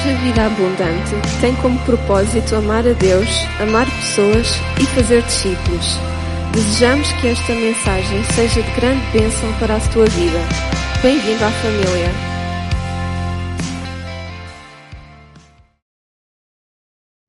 [0.00, 1.10] Igreja Vida Abundante
[1.42, 3.28] tem como propósito amar a Deus,
[3.60, 4.46] amar pessoas
[4.80, 5.86] e fazer discípulos.
[6.54, 10.38] Desejamos que esta mensagem seja de grande bênção para a tua vida.
[11.02, 12.08] Bem-vindo à família.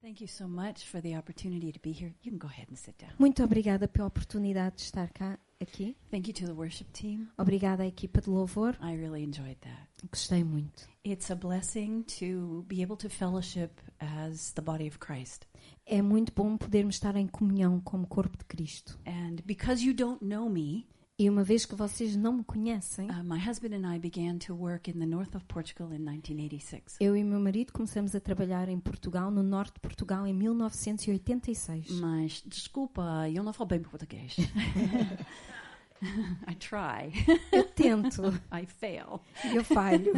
[0.01, 2.13] Thank you so much for the opportunity to be here.
[2.23, 3.11] You can go ahead and sit down.
[3.19, 5.95] Muito obrigada pela oportunidade de estar cá aqui.
[6.09, 7.27] Thank you to the worship team.
[7.37, 8.75] Obrigada à equipa de louvor.
[8.81, 9.87] I really enjoyed that.
[10.09, 10.89] Gostei muito.
[11.05, 15.45] It's a blessing to be able to fellowship as the body of Christ.
[15.85, 18.99] É muito bom podermos estar em comunhão como corpo de Cristo.
[19.05, 20.87] And because you don't know me,
[21.21, 24.55] E uma vez que vocês não me conhecem, uh, my husband and I began to
[24.55, 26.97] work in the north of Portugal in 1986.
[26.99, 31.91] eu e meu marido começamos a trabalhar em Portugal, no norte de Portugal, em 1986.
[31.99, 34.35] Mas desculpa, eu não falo bem português.
[36.47, 37.11] I try.
[37.51, 39.21] Eu tento, I fail.
[39.53, 40.13] eu falho.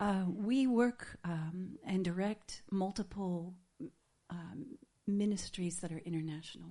[0.00, 3.54] Uh, we work um, and direct multiple
[4.30, 6.68] um, ministries that are international.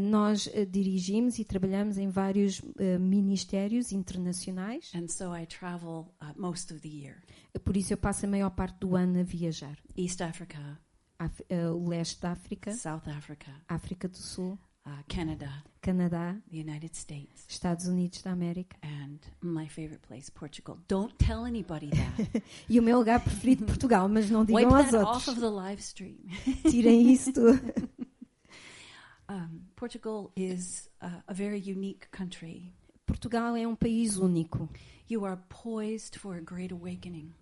[0.00, 6.32] Nós eh, dirigimos e trabalhamos em vários eh, ministérios internacionais, And so I travel uh,
[6.40, 7.22] most of the year.
[7.64, 9.76] por isso eu passo a maior parte do ano a viajar.
[9.96, 10.78] East Africa,
[11.18, 11.42] Af-
[11.74, 15.48] o leste da África, South Africa, África do Sul, uh, Canada,
[15.80, 18.76] Canadá, the United States, Estados Unidos da América.
[18.82, 20.78] and my favorite place, Portugal.
[20.88, 22.42] Don't tell anybody that.
[22.68, 25.28] E o meu lugar preferido, Portugal, mas não Wipe digam aos that off outros.
[25.28, 26.18] of the live stream.
[26.70, 27.32] Tirem isso.
[29.28, 32.72] Um, Portugal is uh, a very unique country.
[33.06, 34.68] Portugal é um país único.
[35.08, 37.32] You are poised for a great awakening.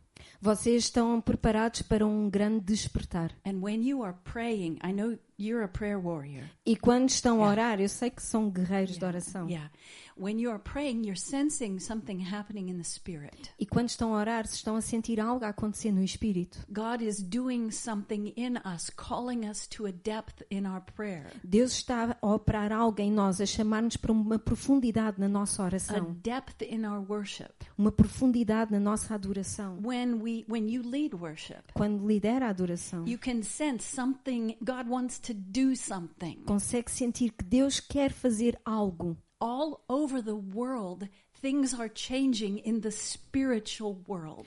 [0.41, 3.33] Vocês estão preparados para um grande despertar.
[3.44, 6.44] And when you are praying, I know you're a prayer warrior.
[6.66, 7.50] E quando estão a Yeah.
[7.62, 9.48] orar, eu sei que são guerreiros de oração.
[9.48, 9.70] Yeah.
[10.16, 13.50] When you are praying, you're sensing something happening in the spirit.
[13.58, 16.58] E quando estão a orar, se estão a sentir algo a acontecer no espírito.
[16.68, 21.73] God is doing something in us, calling us to a depth in our prayer, Deus
[21.73, 26.12] está a operar algo em nós, a chamar-nos para uma profundidade na nossa a oração,
[26.23, 27.50] depth in our worship.
[27.79, 29.79] uma profundidade na nossa adoração.
[29.83, 34.86] When we when you lead worship, Quando lidera a adoração, you can sense something God
[34.86, 36.42] wants to do something.
[36.46, 39.17] consegue sentir que Deus quer fazer algo.
[39.41, 41.08] All over the world,
[41.41, 44.46] things are changing in the spiritual world.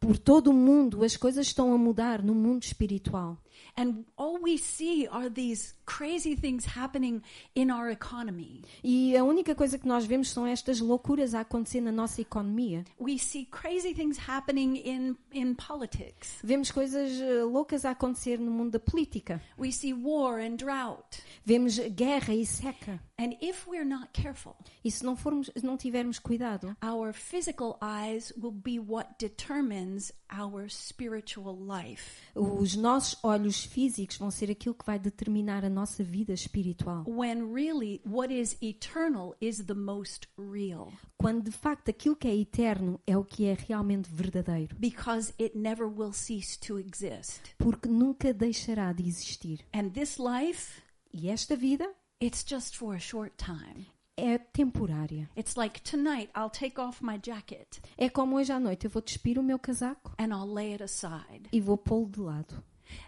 [0.00, 3.38] Por todo o mundo, as coisas estão a mudar no mundo espiritual.
[3.76, 7.22] And all we see are these crazy things happening
[7.54, 8.62] in our economy.
[8.82, 12.84] E a única coisa que nós vemos são estas loucuras a acontecer na nossa economia.
[13.00, 16.38] We see crazy things happening in, in politics.
[16.42, 19.40] Vemos coisas eh, loucas a acontecer no mundo da política.
[19.58, 21.22] We see war and drought.
[21.44, 23.00] Vemos guerra e seca.
[23.18, 28.32] And if we're not careful, E se não, formos, não tivermos cuidado, our physical eyes
[28.36, 32.20] will be what determines our spiritual life.
[32.34, 37.04] os nossos olhos físicos vão ser aquilo que vai determinar a nossa vida espiritual.
[37.06, 42.36] When really what is eternal is the most real Quando de facto aquilo que é
[42.36, 44.76] eterno é o que é realmente verdadeiro.
[44.78, 47.40] because it never will cease to exist.
[47.58, 49.60] Porque nunca deixará de existir.
[49.72, 50.80] And this life,
[51.12, 51.88] E esta vida
[52.20, 53.86] it's just for a short time.
[54.16, 55.28] é temporária.
[55.36, 59.00] It's like tonight I'll take off my jacket É como hoje à noite eu vou
[59.02, 61.48] despir o meu casaco and I'll lay it aside.
[61.52, 62.62] e vou pô-lo de lado.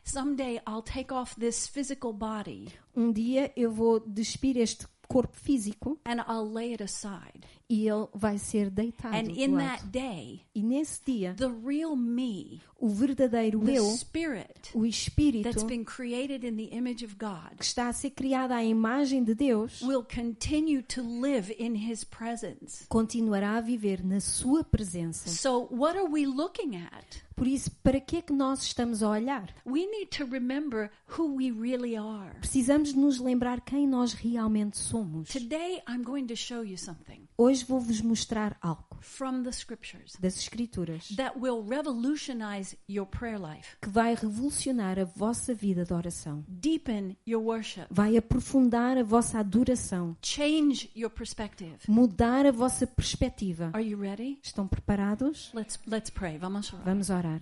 [0.05, 5.99] Someday I'll take off this physical body Um dia eu vou despir este corpo físico
[6.05, 7.41] and I'll lay it aside.
[7.69, 12.61] e ele vai ser deitado And in that day, E nesse dia, the real me,
[12.79, 17.57] o verdadeiro the eu, spirit o espírito that's been created in the image of God,
[17.59, 22.05] que está a ser criado à imagem de Deus, will continue to live in his
[22.05, 22.87] presence.
[22.89, 25.29] continuará a viver na sua presença.
[25.29, 27.23] So, what are we looking at?
[27.37, 29.53] Por isso, para que é que nós estamos a olhar?
[29.67, 32.35] We need to remember who we really are.
[32.39, 35.29] Precisamos nos lembrar quem nós realmente somos.
[35.31, 40.37] Today, I'm going to show you something Hoje vou-vos mostrar algo from the scriptures das
[40.39, 46.45] Escrituras that will revolutionize your prayer life, que vai revolucionar a vossa vida de oração.
[46.47, 51.77] deepen your worship, Vai aprofundar a vossa adoração, change your perspective.
[51.89, 53.71] mudar a vossa perspectiva.
[53.73, 54.39] Are you ready?
[54.41, 55.51] Estão preparados?
[55.53, 56.39] Let's let's pray.
[56.39, 57.24] Vamos orar.
[57.25, 57.41] Orar.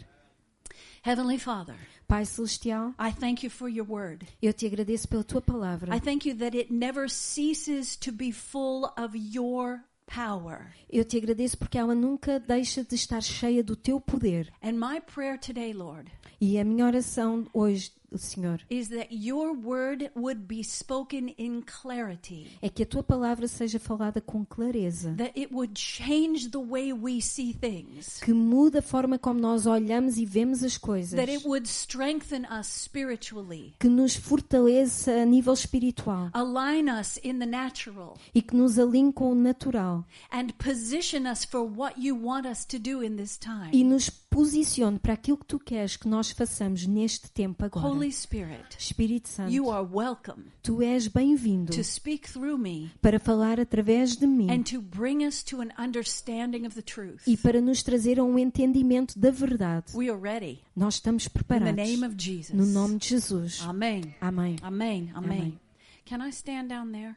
[1.02, 1.74] Heavenly Father,
[2.06, 4.24] Pai Celestial, I thank you for your word.
[4.40, 5.94] eu te agradeço pela tua palavra.
[5.94, 10.72] I thank you that it never ceases to be full of your power.
[10.88, 14.52] Eu te agradeço porque ela nunca deixa de estar cheia do teu poder.
[14.62, 20.10] And my prayer today, Lord, E a minha oração hoje Senhor, is that your word
[20.16, 25.38] would be spoken in clarity, é que a tua palavra seja falada com clareza, that
[25.38, 30.16] it would change the way we see things, que muda a forma como nós olhamos
[30.18, 35.54] e vemos as coisas, that it would strengthen us spiritually, que nos fortaleça a nível
[35.54, 36.30] espiritual.
[36.32, 40.04] Align us in the natural, e que nos alinhe com o natural.
[40.30, 43.70] And position us for what you want us to do in this time.
[43.72, 47.86] e nos posicione para aquilo que tu queres que nós façamos neste tempo agora.
[48.02, 53.20] Holy Spirit, Espírito Santo, you are welcome tu és bem-vindo to speak through me para
[53.20, 57.22] falar através de mim and to bring us to an understanding of the truth.
[57.28, 59.96] e para nos trazer a um entendimento da verdade.
[59.96, 61.76] We are ready Nós estamos in the preparados.
[61.76, 62.52] name of Jesus.
[62.52, 63.60] No nome de Jesus.
[63.62, 64.16] Amém.
[64.20, 64.56] Amen.
[64.64, 65.12] Amen.
[65.14, 65.60] Amen.
[66.04, 67.14] Can I stand down there?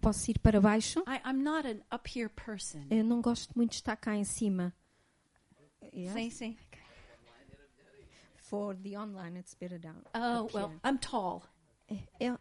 [0.00, 1.00] Posso ir para baixo?
[1.00, 2.80] I, I'm not an up here person.
[2.90, 4.72] Eu não gosto muito de estar cá em cima.
[5.92, 6.12] Yes?
[6.14, 6.56] Sim, sim.
[8.54, 10.04] For the online, it's better down.
[10.14, 10.78] Oh, well, here.
[10.84, 11.42] I'm tall.
[11.90, 12.38] É- é-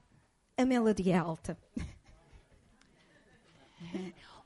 [0.59, 1.57] a melody é alta.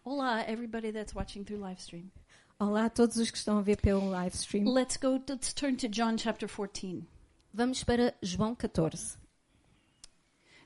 [0.06, 2.10] Hola, everybody that's watching through live stream.
[2.58, 4.64] Olá a todos os que estão a ver pelo live stream.
[4.66, 7.06] Let's go, let's turn to John chapter 14.
[7.54, 9.18] Vamos para João 14.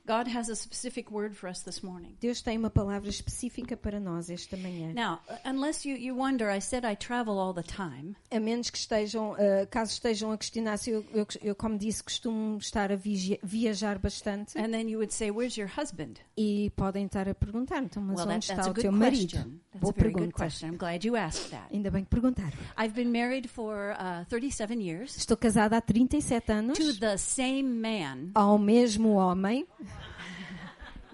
[0.06, 2.16] God has a specific word for us this morning.
[2.20, 4.92] Deus tem uma palavra específica para nós esta manhã.
[4.92, 8.16] Now, unless you, you wonder, I said I travel all the time.
[8.30, 12.02] A menos que estejam, ah, caso estejam a questionar se eu, eu, eu, como disse,
[12.02, 16.14] costumo estar a viajar bastante And then you would say, Where's your husband?
[16.36, 18.82] e podem estar a perguntar, então, mas Well, onde that, está that's a o good
[18.82, 19.30] teu marido?
[19.32, 19.60] question.
[19.72, 20.36] That's Boa a very good pergunta.
[20.36, 20.68] question.
[20.70, 21.72] I'm glad you asked that.
[21.72, 22.58] Ainda bem que perguntaram.
[22.76, 27.62] I've been married for uh, 37 years Estou casada há 37 anos to the same
[27.62, 28.30] man.
[28.34, 29.66] ao mesmo homem,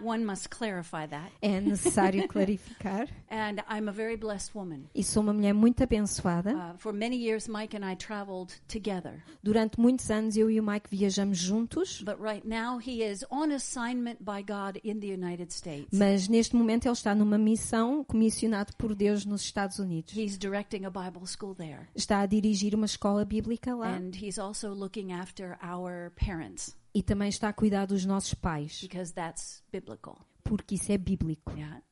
[0.03, 1.31] One must clarify that.
[1.43, 4.85] é necessário clarificar, And I'm a very blessed woman.
[4.95, 6.55] e sou uma mulher muito abençoada.
[6.55, 9.23] Uh, for many years, Mike and I traveled together.
[9.43, 13.53] Durante muitos anos eu e o Mike viajamos juntos, But right now, he is on
[13.53, 15.89] assignment by God in the United States.
[15.93, 20.17] mas neste momento ele está numa missão comissionado por Deus nos Estados Unidos.
[20.17, 21.89] He's directing a Bible school there.
[21.95, 27.03] Está a dirigir uma escola bíblica lá And he's also looking after our parents e
[27.03, 30.19] também está a cuidar dos nossos pais, because that's biblical.
[30.43, 31.53] porque isso é bíblico.
[31.53, 31.83] Yeah.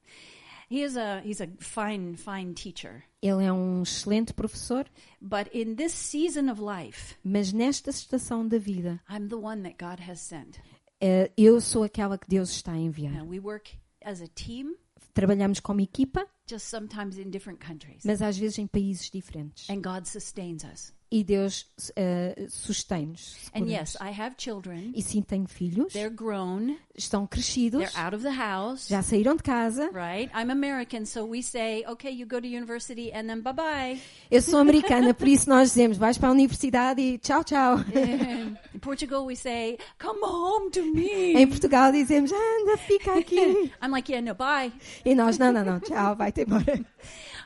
[0.68, 3.04] He is a he's a fine fine teacher.
[3.22, 4.84] Ele é um excelente professor,
[5.20, 9.76] But in this season of life, mas nesta estação da vida, I'm the one that
[9.78, 10.58] God has sent.
[11.00, 13.14] eh, eu sou aquela que Deus está a enviar.
[13.16, 13.70] And we work
[14.04, 14.74] as a team,
[15.14, 18.02] Trabalhamos como equipa, just sometimes in different countries.
[18.04, 19.70] mas às vezes em países diferentes.
[19.70, 20.92] And God sustains us.
[21.08, 23.36] E Deus eh, sustém-nos.
[23.54, 24.90] And yes, I have children.
[24.94, 26.76] E sim, tenho filhos, They're grown.
[26.96, 28.88] estão crescidos, They're out of the house.
[28.88, 29.88] já saíram de casa.
[29.92, 30.30] Right?
[30.34, 34.00] I'm American, so we say, okay, you go to university and then bye bye.
[34.30, 37.78] Eu sou americana, por isso nós dizemos: vais para a universidade e tchau, tchau.
[38.74, 41.34] In Portugal, we say, come home to me.
[41.34, 43.36] Em Portugal dizemos: anda, fica aqui.
[43.80, 44.72] I'm like, yeah, no, bye.
[45.04, 46.64] E nós: não, não, não, tchau, vai-te embora.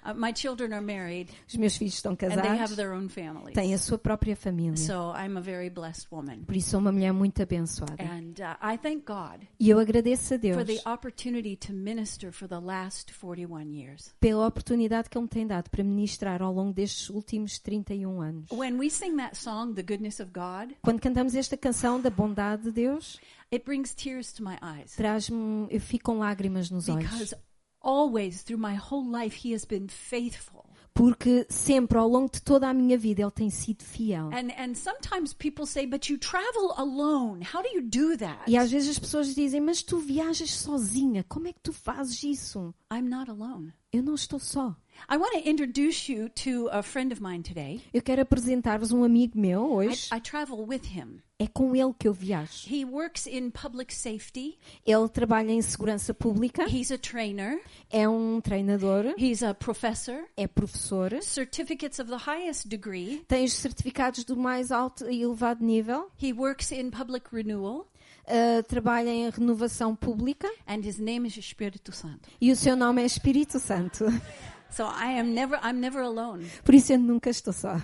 [0.05, 3.09] Uh, my children are married Os meus filhos estão and they have casados, their own
[3.09, 3.55] families.
[3.55, 4.77] têm a sua própria família.
[4.77, 6.45] So I'm a very blessed woman.
[6.47, 8.03] Por isso sou uma mulher muito abençoada.
[8.03, 12.33] And uh, I thank God E eu agradeço a Deus for the opportunity to minister
[12.33, 14.15] for the last 41 years.
[14.21, 18.51] pela oportunidade que Ele me tem dado para ministrar ao longo destes últimos 31 anos.
[18.53, 22.65] When we sing that song, The Goodness of God, Quando cantamos esta canção da bondade
[22.65, 23.19] de Deus,
[23.53, 24.95] it brings tears to my eyes.
[24.97, 27.11] traz-me, eu fico com lágrimas nos olhos.
[27.11, 27.37] Because
[27.83, 30.65] always through my whole life, He has been faithful.
[30.93, 34.27] Porque sempre, ao longo de toda a minha vida, Ele tem sido fiel.
[34.27, 37.43] And, and sometimes people say, but you travel alone.
[37.43, 38.43] How do you do that?
[38.47, 42.23] E às vezes as pessoas dizem, mas tu viajas sozinha, como é que tu fazes
[42.23, 42.75] isso?
[42.93, 43.73] I'm not alone.
[43.93, 44.77] Eu não estou só.
[45.09, 47.81] I want to introduce you to a friend of mine today.
[47.93, 50.09] Eu quero apresentar-vos um amigo meu I, hoje.
[50.15, 51.21] I travel with him.
[51.39, 52.69] É com ele que eu viajo.
[52.69, 54.59] He works in public safety.
[54.87, 57.59] Ele trabalha em segurança pública, He's a trainer.
[57.91, 60.25] é um treinador, He's a professor.
[60.37, 63.25] é professor, Certificates of the highest degree.
[63.27, 67.91] tem os certificados do mais alto e elevado nível, He works in public renewal.
[68.29, 72.29] uh, trabalha em renovação pública And his name is Espírito Santo.
[72.39, 74.05] e o seu nome é Espírito Santo.
[74.71, 76.47] So I am never, I'm never alone.
[76.65, 77.81] Por isso eu nunca estou só.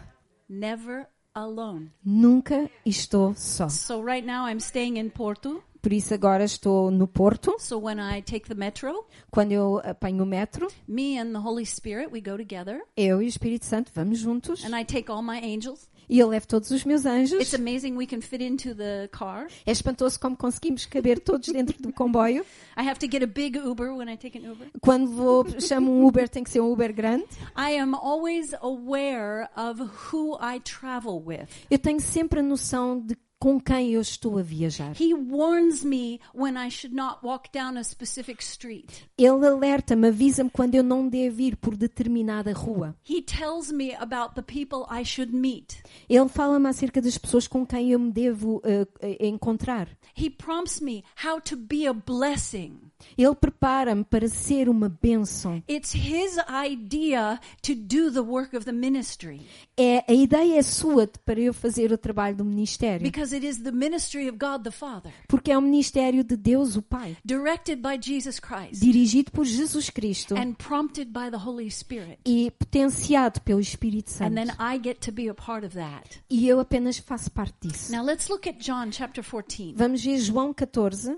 [0.48, 1.90] Never alone.
[2.04, 3.68] Nunca estou só.
[3.68, 5.62] So right now I'm staying in Porto.
[5.82, 7.54] Por isso agora estou no Porto.
[7.60, 11.64] So when I take the metro, Quando eu apanho o metro, me and the Holy
[11.64, 12.82] Spirit, we go together.
[12.96, 15.88] eu e o Espírito Santo vamos juntos And I take all my angels.
[16.08, 17.40] E eu levo todos os meus anjos.
[17.40, 19.46] It's amazing we can fit into the car.
[19.64, 22.44] É espantoso como conseguimos caber todos dentro do comboio.
[22.76, 24.68] I have to get a big Uber when I take an Uber.
[24.80, 27.24] Quando vou, chamo um Uber, tem que ser um Uber grande.
[27.56, 29.82] I am always aware of
[30.12, 31.48] who I travel with.
[31.70, 34.94] Eu tenho sempre a noção de com quem eu estou a viajar.
[35.00, 39.08] He warns me when I should not walk down a specific street.
[39.18, 42.96] Ele alerta-me, avisa-me quando eu não devo ir por determinada rua.
[43.08, 45.82] He tells me about the people I should meet.
[46.08, 49.88] Ele fala-me acerca das pessoas com quem eu me devo eh, encontrar.
[50.16, 52.85] He prompts me how to be a blessing.
[53.16, 55.62] Ele prepara-me para ser uma bênção.
[55.68, 56.36] It's his
[56.70, 59.42] idea to do the work of the ministry
[59.78, 63.02] É, a ideia é sua para eu fazer o trabalho do ministério.
[63.02, 66.76] because it is the ministry of God the Father, Porque é o ministério de Deus,
[66.76, 71.70] o Pai, directed by Jesus Christ dirigido por Jesus Cristo and prompted by the Holy
[71.70, 72.18] Spirit.
[72.24, 74.34] e potenciado pelo Espírito And Santo.
[74.34, 76.22] then I get to be a part of that.
[76.30, 77.92] E eu apenas faço parte disso.
[77.92, 79.74] Now let's look at John chapter 14.
[79.76, 81.16] Vamos ver João 14.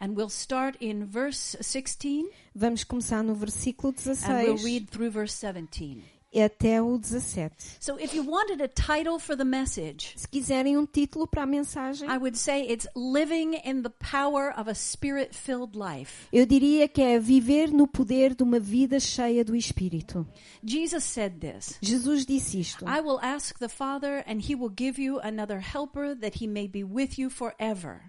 [0.00, 5.10] And we'll start in verse 16 Vamos começar no versículo and we'll 16 read through
[5.10, 6.18] verse 17.
[6.36, 7.54] até o 17.
[7.80, 11.46] So if you wanted a title for the message, Se quiserem um título para a
[11.46, 16.28] mensagem, I would say it's Living in the Power of a Spirit Filled Life.
[16.32, 20.26] eu diria que é viver no poder de uma vida cheia do Espírito.
[20.62, 21.78] Jesus said this.
[21.80, 22.84] Jesus disse isto.
[22.84, 26.68] I will ask the Father, and he will give you another helper that he may
[26.68, 28.02] be with you forever.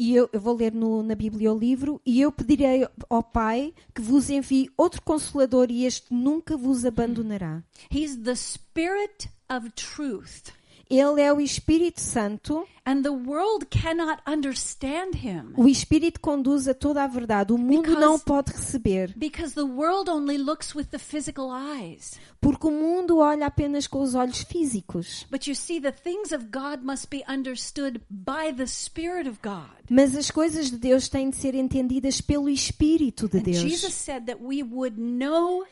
[0.00, 2.00] E eu, eu vou ler no- na Bíblia o livro.
[2.06, 7.62] E eu pedirei ao Pai que vos envie outro consolador e este nunca vos abandonará.
[7.90, 10.52] He's the Spirit of truth,
[10.90, 12.66] Ele é o Espírito Santo.
[12.86, 17.52] and the world cannot understand him O Espírito conduz a toda a verdade.
[17.52, 19.12] O mundo Because- não pode receber.
[19.14, 22.12] because the world only looks with the physical eyes.
[22.40, 25.26] Porque o mundo olha apenas com os olhos físicos.
[25.30, 29.68] But you see, the things of God must be understood by the Spirit of God.
[29.90, 33.58] Mas as coisas de Deus têm de ser entendidas pelo Espírito de And Deus.
[33.58, 35.62] Jesus said that we would know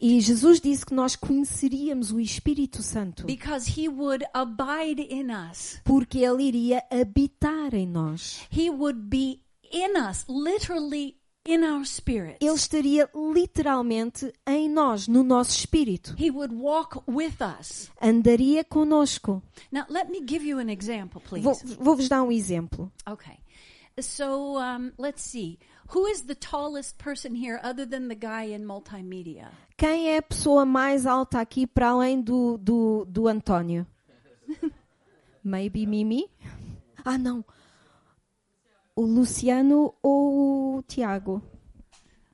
[0.00, 3.26] E Jesus disse que nós conheceríamos o Espírito Santo.
[3.26, 5.80] because he would abide in us.
[5.84, 8.40] Porque ele iria habitar em nós.
[8.50, 9.40] He would be
[9.72, 12.38] in us, literally in our spirit.
[12.40, 16.14] Ele estaria literalmente em nós, no nosso espírito.
[16.18, 17.90] He would walk with us.
[18.00, 19.42] Andaria conosco.
[19.70, 21.42] Now, let me give you an example, please.
[21.44, 22.90] Vou- Vou-vos dar um exemplo.
[23.06, 23.36] Okay.
[24.00, 25.58] So, um, let's see.
[25.92, 29.48] Who is the tallest person here other than the guy in multimedia?
[29.76, 33.86] Quem é a pessoa mais alta aqui para além do, do, do António?
[35.44, 36.30] Maybe Mimi?
[37.04, 37.44] Ah, não.
[38.96, 41.42] O Luciano ou o Tiago?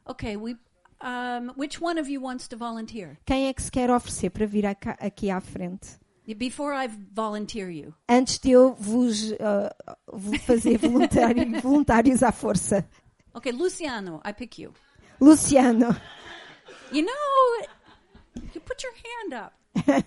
[0.08, 0.56] Okay, we.
[1.02, 3.18] Um, which one of you wants to volunteer?
[3.24, 5.98] Quem é que se quer oferecer para vir acá- aqui à frente?
[6.36, 7.92] Before I volunteer you.
[8.08, 9.32] Antes de eu vos
[10.06, 12.86] vou fazer voluntário- voluntários à força.
[13.34, 14.72] Okay, Luciano, I pick you.
[15.20, 15.94] Luciano.
[16.92, 17.66] You know,
[18.54, 19.52] you put your hand up.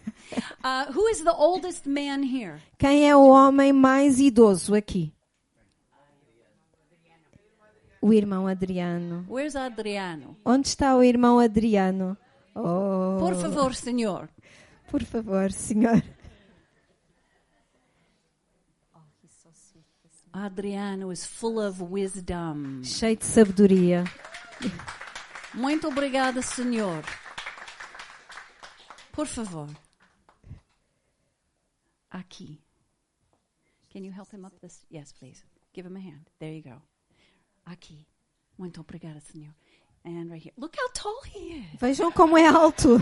[0.64, 2.58] Uh, who is the oldest man here?
[2.80, 5.14] Quem é o homem mais idoso aqui?
[8.02, 9.26] O irmão Adriano.
[9.30, 10.38] Where's Adriano?
[10.46, 12.18] Onde está o irmão Adriano?
[12.56, 14.30] Oh, Por favor, senor.
[14.90, 16.02] por favor, senhor.
[20.34, 22.82] Adriano is full of wisdom.
[22.84, 24.04] Cheio de sabedoria.
[25.54, 27.04] Muito obrigada, senhor.
[29.12, 29.70] Por favor.
[32.10, 32.60] Aqui.
[33.92, 34.84] Can you help him up this?
[34.90, 35.44] Yes, please.
[35.72, 36.28] Give him a hand.
[36.40, 36.82] There you go.
[37.68, 38.08] Aqui.
[38.58, 39.54] Muito obrigada, senhor.
[40.04, 40.54] And right here.
[40.58, 41.80] Look how tall he is.
[41.80, 43.00] Vejam como é alto.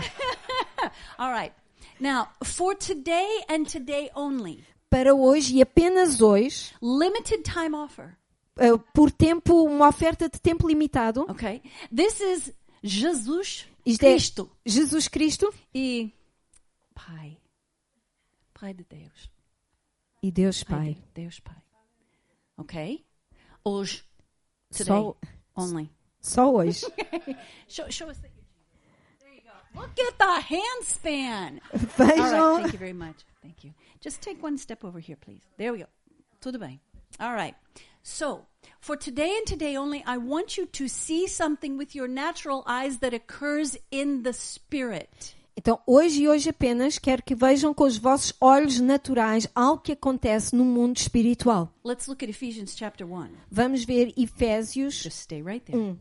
[1.18, 1.54] All right.
[1.98, 8.14] Now, for today and today only, Para hoje e apenas hoje, limited time offer.
[8.58, 11.22] eh, por tempo, uma oferta de tempo limitado.
[11.30, 11.62] Okay?
[11.94, 16.12] This is Jesus Isto é Cristo Jesus Cristo e
[16.94, 17.38] Pai.
[18.52, 19.30] Pai de Deus.
[20.22, 20.94] e Deus Pai Pai.
[20.94, 21.56] de Deus Pai.
[22.58, 23.02] Okay?
[23.64, 24.04] Hoje.
[24.70, 24.86] Today.
[24.86, 25.16] Só,
[25.56, 25.90] only.
[26.20, 26.84] só hoje.
[27.66, 28.31] Show, show us that
[29.74, 31.60] Look at the handstand.
[31.96, 32.18] Vejam.
[32.18, 33.24] Right, thank you very much.
[33.42, 33.72] Thank you.
[34.00, 35.42] Just take one step over here, please.
[35.56, 35.86] There we go.
[36.40, 36.80] Tudo bem.
[37.20, 37.54] All right.
[38.02, 38.46] So,
[38.80, 42.98] for today and today only, I want you to see something with your natural eyes
[42.98, 45.36] that occurs in the spirit.
[45.56, 49.92] Então, hoje e hoje apenas, quero que vejam com os vossos olhos naturais algo que
[49.92, 51.70] acontece no mundo espiritual.
[51.84, 53.32] Let's look at Ephesians chapter one.
[53.50, 55.96] Vamos ver Efésios Just stay right 1.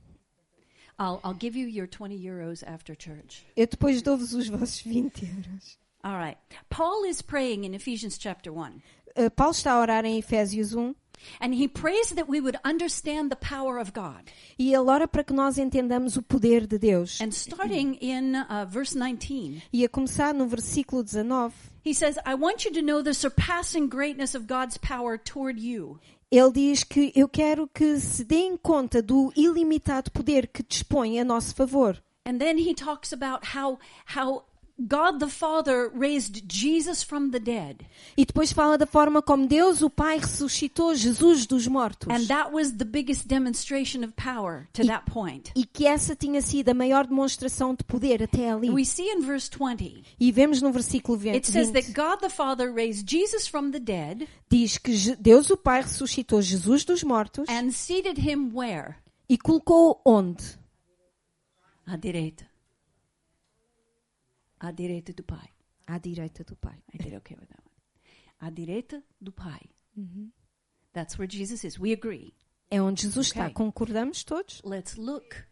[1.00, 3.46] I'll, I'll give you your 20 euros after church.
[3.56, 5.78] Eu depois dou-vos os vossos 20 euros.
[6.04, 6.38] All right.
[6.70, 8.82] Paul is praying in Ephesians chapter 1.
[9.16, 10.96] Uh, Paulo está a orar em Efésios 1
[11.40, 14.32] And he prays that we would understand the power of God.
[14.58, 17.20] E ele ora para que nós entendamos o poder de Deus.
[17.22, 22.36] And starting in uh, verse 19, E a começar no versículo 19, he says, I
[22.36, 26.00] want you to know the surpassing greatness of God's power toward you.
[26.32, 31.26] Ele diz que eu quero que se deem conta do ilimitado poder que dispõe a
[31.26, 32.02] nosso favor.
[32.26, 33.78] And then he talks about how,
[34.16, 34.46] how
[34.88, 37.86] God the Father raised Jesus from the dead.
[38.18, 42.10] E depois fala da forma como Deus, o Pai, ressuscitou Jesus dos mortos.
[42.10, 45.52] And that was the biggest demonstration of power to that point.
[45.56, 48.70] E que essa tinha sido a maior demonstração de poder até ali.
[48.70, 52.30] We see in verse 20, E vemos no versículo 20, it says that God the
[52.30, 57.48] Father raised Jesus from the dead diz que Deus, o Pai, ressuscitou Jesus dos mortos
[57.50, 58.96] and seated him where?
[59.30, 60.60] e colocou onde?
[61.86, 62.51] À direita.
[64.62, 65.50] À direita do Pai.
[65.88, 66.78] À direita do Pai.
[66.94, 68.48] I did okay with that one.
[68.48, 69.72] À direita do Pai.
[70.94, 71.80] That's where Jesus is.
[71.80, 72.34] We agree.
[72.70, 73.48] É onde Jesus está.
[73.48, 73.54] Ok.
[73.54, 74.62] Concordamos todos?
[74.64, 75.48] Let's look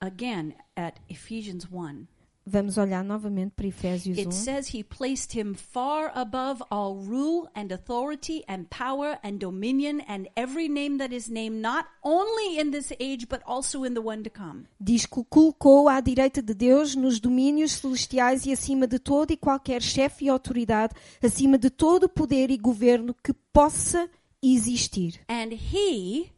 [0.00, 2.06] again at Ephesians 1.
[2.44, 4.32] Vamos olhar novamente para Efésios It 1.
[4.32, 10.26] says he placed him far above all rule and authority and power and dominion and
[10.36, 14.24] every name that is named, not only in this age, but also in the one
[14.24, 14.64] to come.
[14.80, 19.36] Diz que colocou à direita de Deus nos domínios celestiais e acima de todo e
[19.36, 24.10] qualquer chefe e autoridade, acima de todo poder e governo que possa
[24.42, 25.20] existir.
[25.28, 26.32] And he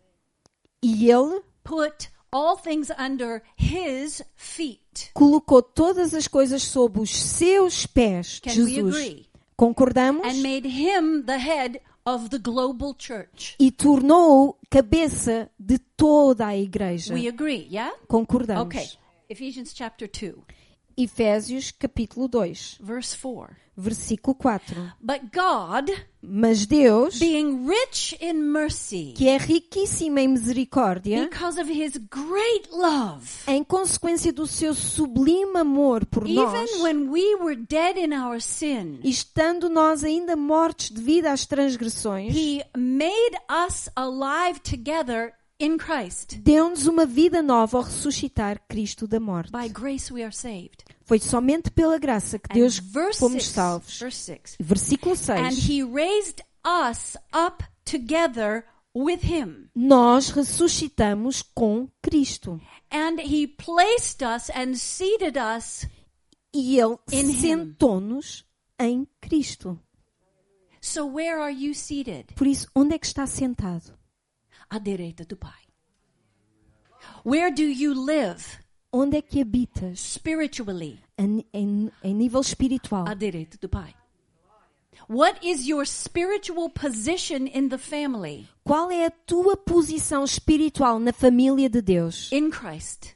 [0.82, 5.10] E ele put all things under his feet.
[5.14, 8.94] colocou todas as coisas sob os seus pés, Can we Jesus.
[8.96, 9.26] agree?
[9.56, 10.26] Concordamos?
[10.26, 13.54] And made him the head of the global church.
[13.58, 17.14] E tornou cabeça de toda a igreja.
[17.14, 17.92] We agree, yeah?
[18.08, 18.66] Concordamos.
[18.66, 18.88] Okay.
[19.28, 20.34] Ephesians chapter 2,
[20.96, 23.64] Efésios capítulo 2, verse 4.
[23.76, 24.94] versículo 4.
[25.00, 25.90] But God,
[26.22, 32.68] Mas Deus, being rich in mercy, que é riquíssimo em misericórdia, because of his great
[32.70, 38.12] love, em consequência do seu sublime amor por nós, even when we were dead in
[38.14, 45.32] our sin, estando nós ainda mortos devido às transgressões, he made us alive together
[45.64, 46.36] in Christ.
[46.38, 49.50] deu-nos uma vida nova ao ressuscitar Cristo da morte.
[49.52, 50.84] By grace we are saved.
[51.04, 52.78] Foi somente pela graça que And Deus
[53.18, 53.98] fomos 6, salvos.
[53.98, 54.56] verse 6.
[54.60, 55.68] Versículo And 6.
[55.68, 58.64] he raised us up together
[58.96, 59.68] with him.
[59.74, 62.60] Nós ressuscitamos com Cristo.
[62.90, 65.86] And he placed us and seated us.
[66.54, 66.96] E Ele
[67.40, 68.44] sentou-nos
[68.78, 69.78] em Cristo.
[70.80, 72.26] So where are you seated?
[72.36, 73.92] Por isso, onde é que está sentado?
[74.70, 75.52] À direita do Pai.
[77.24, 78.42] Where do you live
[78.92, 81.00] Onde é que habitas spiritually?
[81.18, 83.06] em, em- em nível espiritual?
[83.08, 83.94] À direita do Pai.
[85.08, 88.48] What is your spiritual position in the family?
[88.62, 92.30] Qual é a tua posição espiritual na família de Deus?
[92.32, 93.14] In Christ,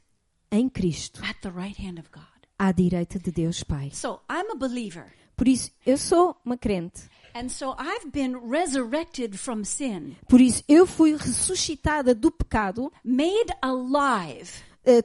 [0.51, 2.25] Em Cristo, at the right hand of God.
[2.59, 3.91] à direita de Deus Pai.
[3.93, 5.13] So I'm a believer.
[5.37, 7.03] Por isso, eu sou uma crente.
[7.35, 13.53] And so I've been resurrected from sin, Por isso, eu fui ressuscitada do pecado, made
[13.62, 14.51] alive
[14.85, 15.03] eh,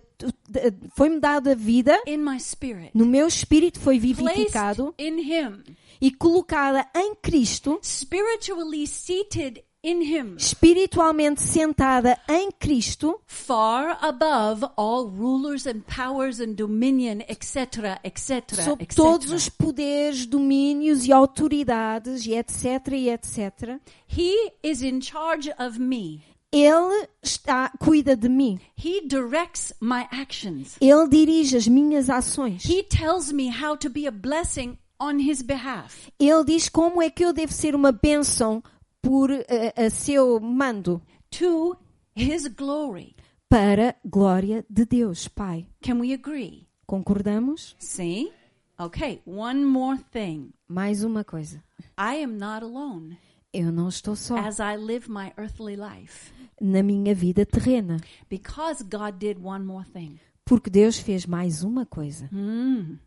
[0.48, 5.64] de- foi-me dada vida, in my spirit, no meu espírito foi vivificado in Him,
[6.02, 15.66] e colocada em Cristo, spiritually seated Him, espiritualmente sentada em Cristo, far above all rulers
[15.68, 18.96] and powers and dominion, etc., etc., sob etc.
[18.96, 23.78] todos os poderes, domínios e autoridades, e etc, e etc.
[24.08, 26.22] He is in charge of me.
[26.50, 28.60] Ele está, cuida de mim.
[28.78, 30.78] He directs my actions.
[30.80, 32.64] Ele dirige as minhas ações.
[32.64, 36.10] He tells me how to be a blessing on His behalf.
[36.18, 38.64] Ele diz como é que eu devo ser uma bênção
[39.04, 41.76] por eh, a seu mando to
[42.16, 43.16] His glory.
[43.50, 45.68] para a glória de Deus, Pai.
[45.82, 46.68] Can we agree?
[46.88, 47.76] Concordamos?
[47.78, 48.32] See?
[48.80, 50.52] Okay, one more thing.
[50.68, 51.64] Mais uma coisa.
[51.98, 53.18] I am not alone
[53.54, 58.84] Eu não estou só as I live my earthly life na minha vida terrena, because
[58.84, 60.20] God did one more thing.
[60.46, 62.28] porque Deus fez mais uma coisa.
[62.34, 62.98] Mm.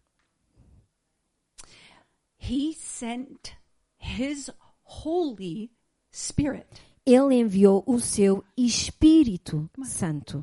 [2.39, 3.57] He sent
[3.99, 4.51] His
[4.85, 5.73] Holy
[6.17, 6.67] Spirit.
[7.05, 10.43] Ele enviou o seu Espírito Santo.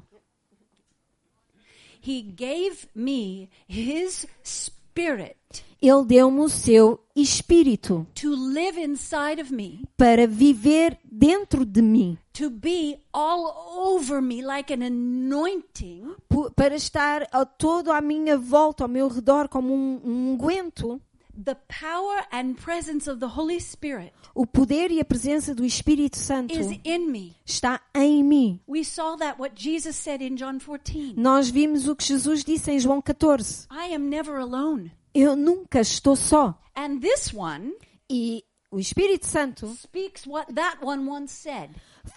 [2.05, 5.35] He gave me His Spirit
[5.81, 12.17] Ele deu-me o seu Espírito to live inside of me, para viver dentro de mim,
[12.31, 16.15] to be all over me like an anointing,
[16.55, 21.01] para estar a todo à minha volta, ao meu redor, como um, um unguento,
[21.35, 26.17] the power and presence of the Holy Spirit O poder e a presença do Espírito
[26.17, 27.35] Santo is in me.
[27.45, 28.59] está em mim.
[28.67, 31.13] We saw that what Jesus said in John 14.
[31.17, 33.67] Nós vimos o que Jesus disse em João 14.
[33.71, 34.91] I am never alone.
[35.13, 36.57] Eu nunca estou só.
[36.75, 37.73] And this one
[38.09, 41.69] E o Espírito Santo speaks what that one once said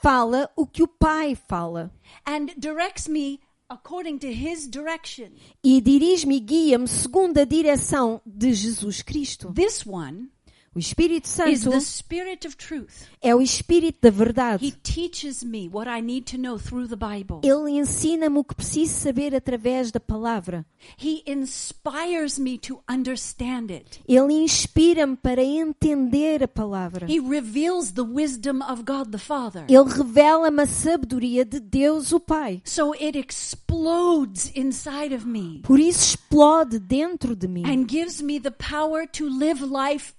[0.03, 1.91] fala o que o Pai fala.
[2.27, 5.33] and directs me according to his direction.
[5.63, 9.53] E dirige-me e guia-me segundo a direção de Jesus Cristo.
[9.53, 10.29] This one
[10.77, 13.09] O Espírito is Santo the Spirit of truth.
[13.23, 14.73] é o Espírito da He verdade.
[14.83, 17.41] teaches me what I need to know through the Bible.
[17.43, 20.67] Ele ensina-me o que preciso saber através da palavra.
[21.03, 24.01] He inspires me to understand it.
[24.07, 27.07] Ele inspira-me para entender a palavra.
[27.11, 29.65] He reveals the wisdom of God the Father.
[29.71, 32.61] Ele revela-me a sabedoria de Deus o Pai.
[32.67, 38.39] So it explodes inside of me Por isso explode dentro de mim and gives me
[38.39, 40.13] the power to live life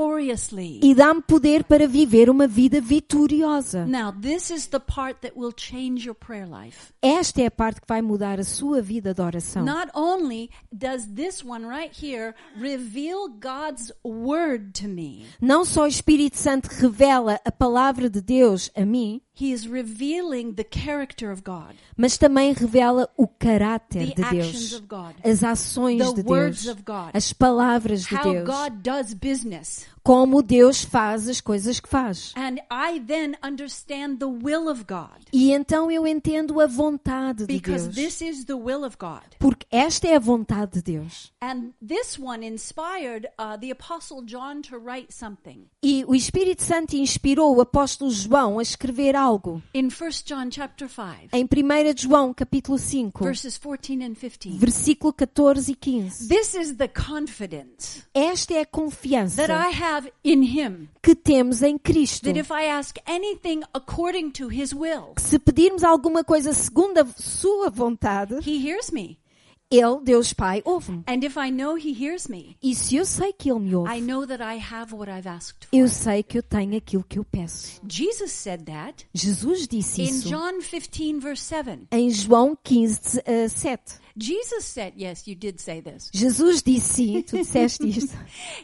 [0.00, 0.80] victoriously.
[0.82, 3.86] e dá-me poder para viver uma vida vitoriosa.
[3.86, 6.92] Now, this is the part that will change your prayer life.
[7.02, 9.64] Esta é a parte que vai mudar a sua vida de oração.
[9.64, 15.86] Not only does this one right here reveal God's word to me, Não só o
[15.86, 21.42] Espírito Santo revela a palavra de Deus a mim, he is revealing the character of
[21.42, 24.82] God, mas também revela o caráter de Deus,
[25.24, 26.66] as ações de Deus,
[27.14, 29.86] as palavras de how Deus, God does business.
[30.02, 32.32] Como Deus faz as coisas que faz.
[32.36, 37.54] And I then understand the will of God E então eu entendo a vontade de
[37.54, 37.94] because Deus.
[37.94, 39.22] this is the will of God.
[39.38, 41.32] Porque esta é a vontade de Deus.
[41.40, 45.66] And this one inspired uh, the Apostle John to write something.
[45.82, 49.62] E o Espírito Santo inspirou o apóstolo João a escrever algo.
[49.74, 49.90] In 1
[50.26, 54.58] John chapter 5, Em 1 de João, capítulo 5, verses 14 and 15.
[54.58, 56.28] versículo 14 e 15.
[56.28, 59.89] This is the confidence Esta é a confiança that I have
[60.24, 62.24] in him que temos em Cristo.
[62.24, 67.06] that if I ask anything according to his will, Se pedirmos alguma coisa segundo a
[67.16, 69.18] sua vontade, he hears me.
[69.72, 71.04] Ele, Deus Pai, ouve-me.
[71.06, 73.74] And if I know he hears me, E se eu sei que Ele me I
[73.76, 75.78] ouve, know that I have what I've asked for.
[75.78, 77.80] eu sei que eu tenho aquilo que eu peço.
[77.88, 81.86] Jesus said that Jesus disse in isso John 15, verse 7.
[81.92, 84.00] em João 15, eh, 7.
[84.20, 86.10] Jesus said, yes, you did say this.
[86.12, 88.16] Jesus disse sim, tu disseste isto.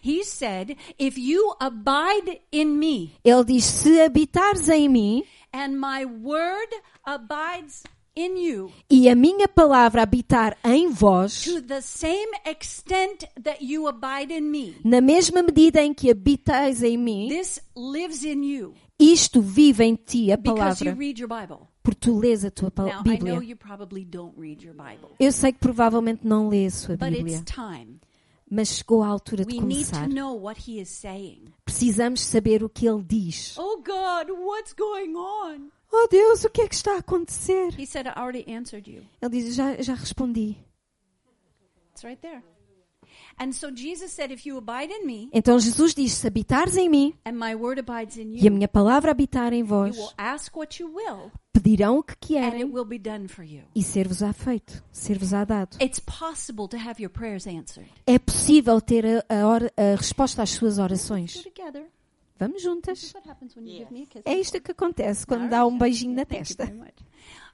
[0.03, 6.05] He said, If you abide in me Ele diz: Se habitares em mim and my
[6.05, 6.69] word
[7.05, 7.83] abides
[8.14, 13.87] in you e a minha palavra habitar em vós, to the same extent that you
[13.87, 18.75] abide in me, na mesma medida em que habitais em mim, this lives in you
[18.99, 21.69] isto vive em ti, a because you palavra, read your Bible.
[21.87, 23.40] Porque tu lês a tua Now, Bíblia.
[23.44, 27.44] you probably don't read your Bible, Eu sei que provavelmente não lê a sua Bíblia,
[28.51, 30.09] mas chegou a altura de começar.
[31.64, 33.57] Precisamos saber o que ele diz.
[33.57, 35.68] Oh God, what's going on?
[35.92, 37.72] Oh Deus, o que é que está a acontecer?
[37.79, 39.05] He said, I already answered you.
[39.22, 40.57] Ele diz: Já, já respondi.
[41.92, 42.42] It's right there.
[43.38, 46.88] And so Jesus said, If you abide in me Então Jesus diz: Se habitares em
[46.88, 49.96] mim and my word abides in e a you, minha palavra habitar em vós,
[51.67, 52.73] pedirão o que querem
[53.75, 55.77] e ser-vos-á feito, ser-vos-á dado.
[55.83, 57.91] It's possible to have your prayers answered.
[58.07, 61.45] É possível ter a, a a resposta às suas orações.
[62.39, 63.13] Vamos juntas.
[64.25, 66.73] É isto que acontece quando dá um beijinho na testa.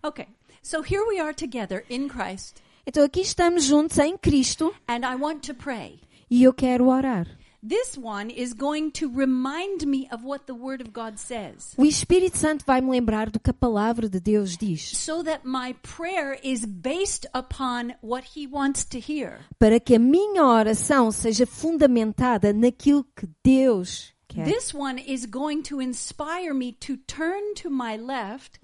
[0.03, 0.27] Okay,
[0.62, 5.14] so here we are together in Christ, Então aqui estamos juntos em Cristo and I
[5.14, 6.01] want to pray.
[6.29, 7.27] e eu quero orar.
[7.64, 11.75] This one is going to remind me of what the Word of God says.
[11.79, 15.42] O Espírito Santo vai me lembrar do que a palavra de Deus diz, So that
[15.44, 19.38] my prayer is based upon what He wants to hear.
[19.61, 24.44] para que a minha oração seja fundamentada naquilo que Deus quer.
[24.44, 28.59] This one is going to inspire me to turn to my left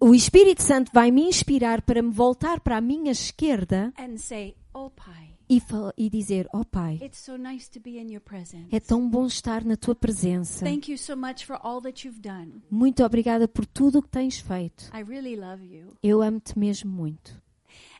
[0.00, 4.54] O Espírito Santo vai me inspirar para me voltar para a minha esquerda and say,
[4.74, 5.60] Oh, Pai, e,
[5.96, 8.68] e dizer: Oh Pai, it's so nice to be in your presence.
[8.70, 10.64] é tão bom estar na tua presença.
[10.64, 12.62] Thank you so much for all that you've done.
[12.70, 14.90] Muito obrigada por tudo o que tens feito.
[14.94, 15.96] I really love you.
[16.02, 17.40] Eu amo-te mesmo muito.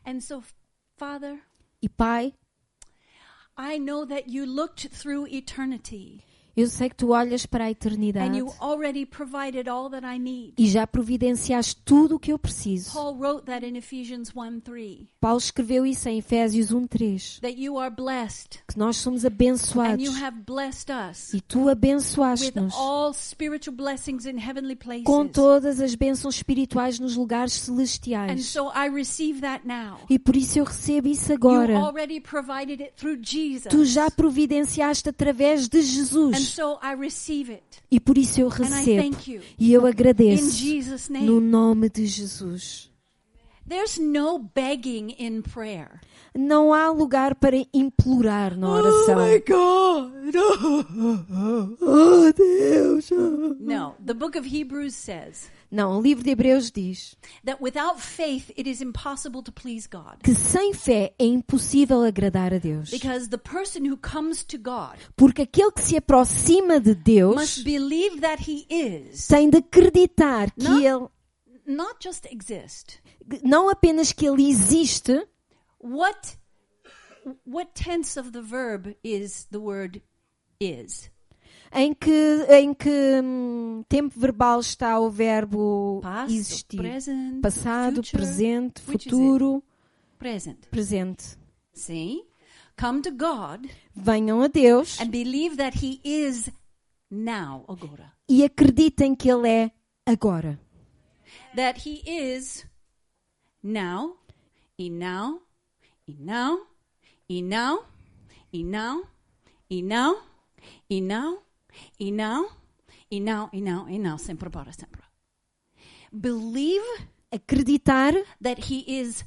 [0.06, 0.42] And so,
[0.96, 1.40] Father,
[1.82, 2.34] E Pai,
[3.56, 6.22] I know that you looked through eternity
[6.56, 8.40] eu sei que tu olhas para a eternidade.
[10.56, 12.92] E já providenciaste tudo o que eu preciso.
[15.20, 17.40] Paul, escreveu isso em Efésios 1:3.
[18.68, 20.04] Que nós somos abençoados.
[21.34, 22.74] e tu abençoaste-nos.
[25.04, 28.46] Com todas as bênçãos espirituais nos lugares celestiais.
[28.46, 28.70] So
[30.08, 31.74] e por isso eu recebo isso agora.
[33.70, 36.43] Tu já providenciaste através de Jesus.
[37.90, 39.16] E por isso eu recebo.
[39.58, 40.60] E eu agradeço.
[41.22, 42.90] No nome de Jesus.
[46.36, 49.16] Não há lugar para implorar na oh oração.
[49.16, 50.34] Oh my God!
[50.36, 53.10] Oh, oh, oh, oh Deus!
[53.10, 55.50] No, the book of Hebrews says.
[55.74, 60.18] Não, o livro de Hebreus diz that without faith it is impossible to please God.
[60.22, 62.90] que sem fé é impossível agradar a Deus.
[62.90, 67.58] Because the person who comes to God Porque aquele que se aproxima de must Deus
[67.64, 71.08] believe that he is, tem de acreditar que ele
[71.66, 73.00] not just exist.
[73.42, 75.26] não apenas que ele existe,
[75.80, 76.38] What
[77.44, 80.02] what tense of the verb is the word
[80.60, 81.10] is?
[81.74, 86.76] Em que em que hum, tempo verbal está o verbo Past, existir.
[86.76, 88.16] present, Passado, future.
[88.16, 89.62] presente, futuro,
[90.18, 90.66] Present.
[90.70, 91.36] presente.
[91.72, 92.22] See?
[92.80, 96.50] Come to God Venham a Deus and believe that he is
[97.10, 98.12] now agora.
[98.28, 99.70] e acreditem que ele é
[100.06, 100.58] agora.
[101.56, 102.66] That he is
[103.62, 104.16] now,
[104.78, 105.40] e now,
[106.06, 106.66] e now,
[107.28, 107.84] e now,
[108.52, 109.04] e now,
[109.70, 110.16] e now,
[110.90, 111.43] e now,
[111.98, 112.48] e now,
[113.10, 115.02] e now, e now, e now, sempre para sempre.
[116.12, 116.84] Believe
[117.34, 119.24] Acreditar, that he is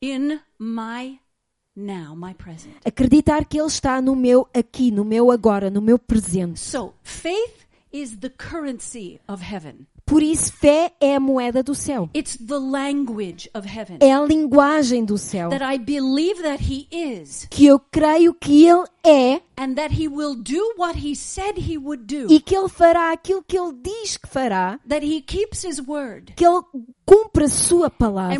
[0.00, 1.18] in my
[1.74, 2.76] now, my present.
[2.86, 6.60] acreditar que ele está no meu aqui, no meu agora, no meu presente.
[6.60, 9.88] So, faith is the currency of heaven.
[10.06, 12.08] Por isso, fé é a moeda do céu.
[12.14, 13.98] It's the language of heaven.
[14.00, 15.50] É a linguagem do céu.
[15.50, 19.40] That I believe that he is Que eu creio que ele é
[22.30, 24.80] e que ele fará aquilo que ele diz que fará
[26.34, 26.62] que ele
[27.04, 28.34] cumpre a sua palavra.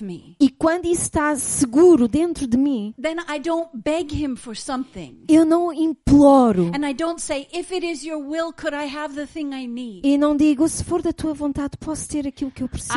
[0.00, 2.94] me, e quando isso está seguro dentro de mim
[5.28, 6.70] eu não imploro.
[7.18, 8.54] Say, will,
[10.04, 12.96] e não digo se for da tua vontade posso ter aquilo que eu preciso.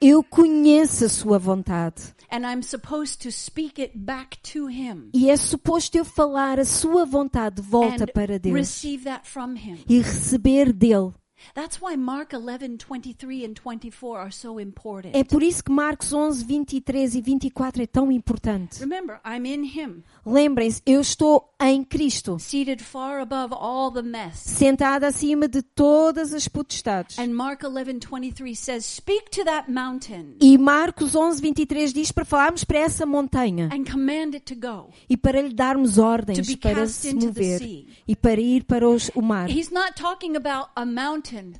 [0.00, 2.14] eu conheço a sua vontade.
[2.30, 5.10] And I'm supposed to speak it back to him.
[5.14, 9.28] E é suposto eu falar a sua vontade de volta and para Deus receive that
[9.28, 9.78] from him.
[9.88, 11.12] e receber dele.
[11.54, 15.16] That's why Mark 11, 23 and 24 are so important.
[15.16, 18.80] É por isso que Marcos 11, 23 e 24 é tão importante.
[18.80, 24.38] Remember, I'm in him, Lembrem-se, eu estou em Cristo, seated far above all the mess.
[24.40, 27.18] sentada acima de todas as potestades.
[27.18, 32.24] And Mark 11, 23 says, Speak to that mountain E Marcos 11, 23 diz para
[32.24, 34.90] falarmos para essa montanha and command it to go.
[35.08, 37.86] e para lhe darmos ordens be para cast se into the mover sea.
[38.06, 39.48] e para ir para os- o mar.
[39.50, 41.54] He's not talking about a mountain.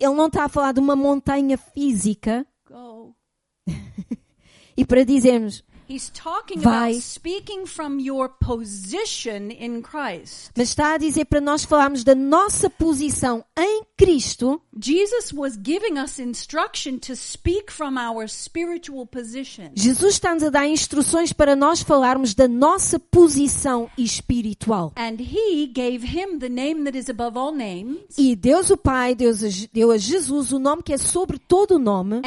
[0.00, 3.14] Ele não está a falar de uma montanha física Go.
[4.76, 5.62] e para dizermos,
[6.56, 6.94] vai.
[10.56, 14.60] Mas está a dizer para nós falarmos da nossa posição em Cristo.
[19.74, 24.92] Jesus está-nos a dar instruções para nós falarmos da nossa posição espiritual.
[28.16, 29.40] E Deus o Pai Deus
[29.72, 32.20] deu a Jesus o nome que é sobre todo o nome.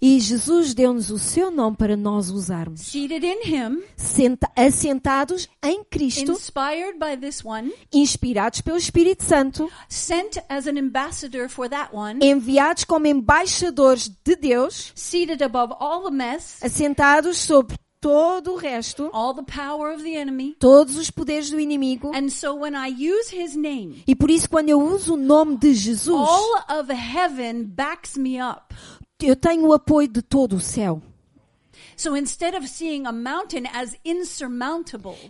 [0.00, 2.80] E Jesus deu-nos o seu nome para nós usarmos.
[2.80, 9.70] Seated in him, Senta- assentados em Cristo, inspired by this one, inspirados pelo Espírito Santo,
[9.88, 16.04] sent as an ambassador for that one, enviados como embaixadores de Deus, seated above all
[16.04, 20.54] the mess, assentados sobre todo o resto, all the power of the enemy.
[20.60, 22.12] todos os poderes do inimigo.
[22.14, 25.56] And so when I use his name, E por isso, quando eu uso o nome
[25.56, 28.72] de Jesus, all of heaven backs me up
[29.26, 31.02] eu tenho o apoio de todo o céu.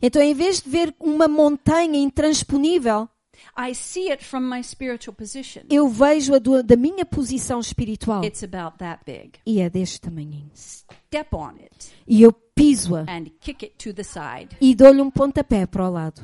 [0.02, 3.08] Então em vez de ver uma montanha intransponível,
[5.70, 8.20] Eu vejo-a da minha posição espiritual.
[9.46, 10.50] E é deste tamanhinho.
[12.06, 13.04] E eu piso-a.
[14.60, 16.20] E dou-lhe um pontapé para o lado.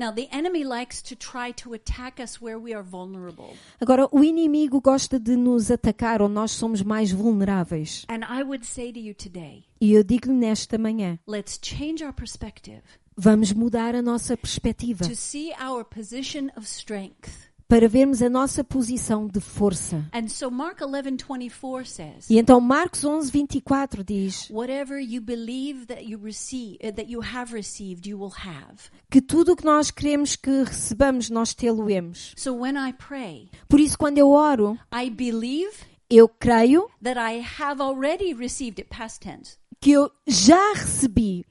[0.00, 3.54] Now, the enemy likes to try to attack us where we are vulnerable.
[3.78, 8.06] Agora, o inimigo gosta de nos atacar onde nós somos mais vulneráveis.
[8.08, 12.14] And I would say to you today, E eu digo-lhe nesta manhã: let's change our
[12.14, 12.80] perspective
[13.14, 17.49] vamos mudar a nossa perspectiva to see our position of strength.
[17.70, 20.04] Para vermos a nossa posição de força.
[20.12, 26.02] And so Mark 11:24 says, E então Marcos 11, 24 diz whatever you believe that
[26.04, 28.90] you receive that you have received, you will have.
[29.08, 32.34] que tudo o que nós queremos que recebamos, nós tê-lo-emos.
[32.36, 35.70] So when I pray, Por isso, quando eu oro, I believe
[36.10, 41.46] eu creio that I have already received it past tense que eu já recebi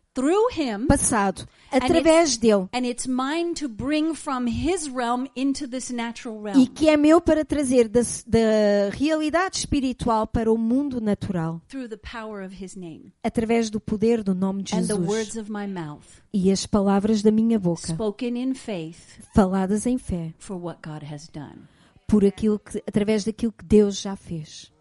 [0.51, 6.41] him passado através dele and it's mine to bring from his realm into this natural
[6.41, 11.62] realm e que é meu para trazer da, da realidade espiritual para o mundo natural
[11.67, 15.08] through the power of his name através do poder do nome de and the Jesus
[15.08, 19.97] words of my mouth e as palavras da minha boca spoken in faith faladas em
[19.97, 21.67] fé for what God has done.
[22.10, 24.71] por aquilo que através daquilo que Deus já fez.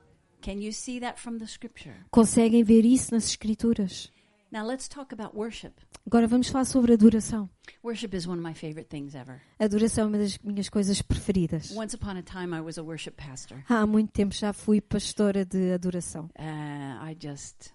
[0.41, 1.95] Can you see that from the scripture?
[2.11, 4.11] Conseguem ver isso nas escrituras?
[4.51, 5.73] Now let's talk about worship.
[6.07, 7.51] Agora vamos falar sobre adoração.
[7.85, 9.43] Worship is one of my favorite things ever.
[9.59, 11.71] Adoração é uma das minhas coisas preferidas.
[11.77, 13.63] Once upon a time, I was a worship pastor.
[13.69, 16.31] Há muito tempo já fui pastora de adoração.
[16.39, 17.73] Uh, I just,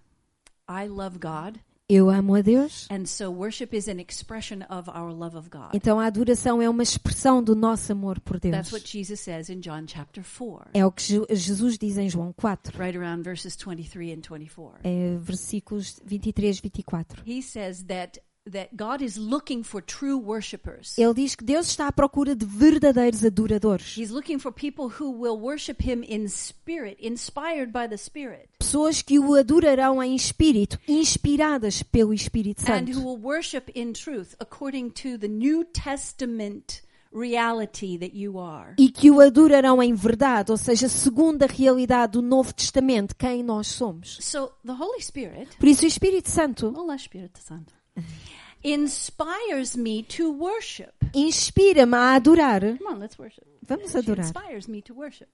[0.68, 1.60] I love God.
[1.90, 5.72] Eu amo a Deus, And so worship is an expression of our love of God.
[5.74, 8.72] então a adoração é uma expressão do nosso amor por That's Deus.
[8.72, 12.34] what Jesus says in John chapter 4, É o que Je- Jesus diz em João
[12.38, 14.80] 4, right around verses 23 and 24.
[14.84, 17.22] é, versículos 23 e 24.
[17.30, 18.20] He says that
[18.52, 20.98] that God is looking for true worshipers.
[20.98, 23.96] Ele diz que Deus está à procura de verdadeiros adoradores.
[23.98, 29.02] He's looking for people who will worship him in spirit, inspired by the spirit, Pessoas
[29.02, 33.08] que o adorarão em espírito, inspiradas pelo Espírito and who Santo.
[33.08, 36.82] will worship in truth according to the New Testament
[37.14, 38.74] reality that you are.
[38.78, 43.42] E que o adorarão em verdade, ou seja, segundo a realidade do Novo Testamento, quem
[43.44, 44.18] nós somos.
[44.22, 47.74] So the Holy Spirit, Por isso o Espírito Santo Hola Espírito Santo,
[48.64, 50.94] inspires me to worship.
[51.14, 52.62] inspira-me a adorar.
[52.78, 53.46] Come on, let's worship.
[53.62, 54.26] Vamos She adorar.
[54.26, 55.30] inspires me to worship.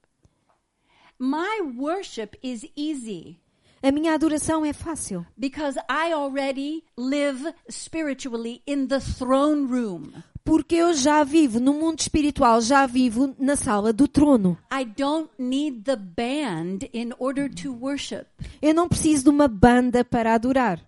[1.18, 3.38] My worship is easy
[3.82, 10.12] A minha adoração é fácil, because I already live spiritually in the throne room.
[10.44, 14.58] porque eu já vivo no mundo espiritual, já vivo na sala do trono.
[14.70, 18.26] I don't need the band in order to worship.
[18.60, 20.78] Eu não preciso de uma banda para adorar.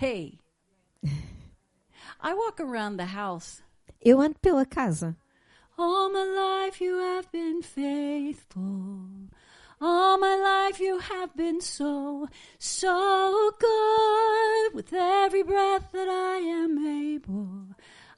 [0.00, 0.38] Hey,
[2.22, 3.62] I walk around the house.
[4.04, 5.16] Eu ando pela casa.
[5.78, 9.28] All my life you have been faithful.
[9.80, 14.74] All my life you have been so, so good.
[14.74, 17.74] With every breath that I am able,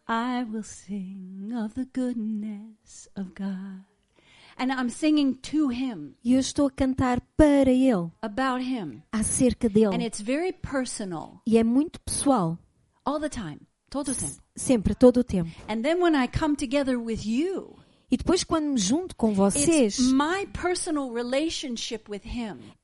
[0.08, 3.84] I will sing of the goodness of God.
[4.58, 9.02] And I'm singing to Him, E eu estou a cantar para Ele, about Him.
[9.12, 10.04] acerca And dele.
[10.04, 12.58] it's very personal, E é muito pessoal,
[13.04, 13.60] all the time,
[13.90, 14.40] todo o tempo.
[14.56, 15.50] sempre, todo o tempo.
[15.68, 17.81] And then when I come together with you,
[18.12, 19.96] E depois, quando me junto com vocês,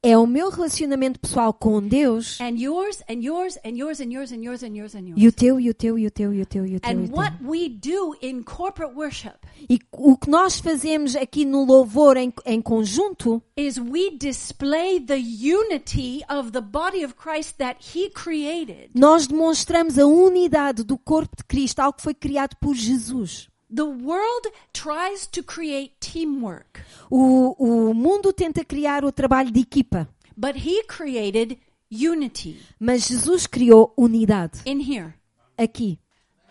[0.02, 4.32] é o meu relacionamento pessoal com Deus And yours, and yours, and yours, and yours,
[4.32, 5.22] and yours, and yours, and yours.
[5.22, 6.90] e o teu, e o teu, e o teu, e o teu, e o teu.
[6.90, 7.46] And o what teu.
[7.50, 9.34] we do in corporate worship
[9.68, 15.18] e o que nós fazemos aqui no louvor em, em conjunto is we display the
[15.18, 18.92] unity of the body of Christ that He created.
[18.94, 23.50] nós demonstramos a unidade do corpo de Cristo, algo que foi criado por Jesus.
[23.70, 30.08] The world tries to create teamwork, O, o mundo tenta criar o trabalho de equipa,
[30.36, 31.58] but He created
[31.90, 32.60] unity.
[32.80, 34.60] Mas Jesus criou unidade.
[34.64, 35.14] In here.
[35.58, 35.98] Aqui,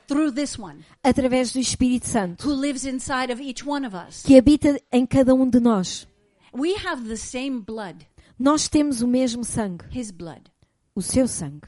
[0.08, 0.84] through this one.
[1.04, 4.22] Através do Espírito Santo, who lives inside of each one of us.
[4.22, 6.06] que habita em cada um de nós.
[6.54, 8.06] We have the same blood,
[8.40, 10.52] Nós temos o mesmo sangue, His blood.
[10.96, 11.68] o seu sangue.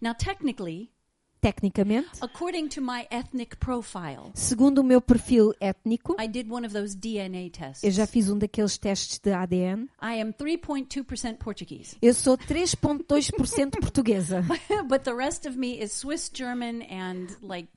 [0.00, 0.90] Now, technically,
[1.40, 6.72] Tecnicamente, according to my ethnic profile, segundo o meu perfil étnico, I did one of
[6.74, 7.84] those DNA tests.
[7.84, 9.84] eu já fiz um daqueles testes de ADN.
[10.02, 14.42] I am 3.2% Portuguese, Eu sou 3.2% portuguesa,
[14.88, 17.68] but the rest of me is Swiss, German, and like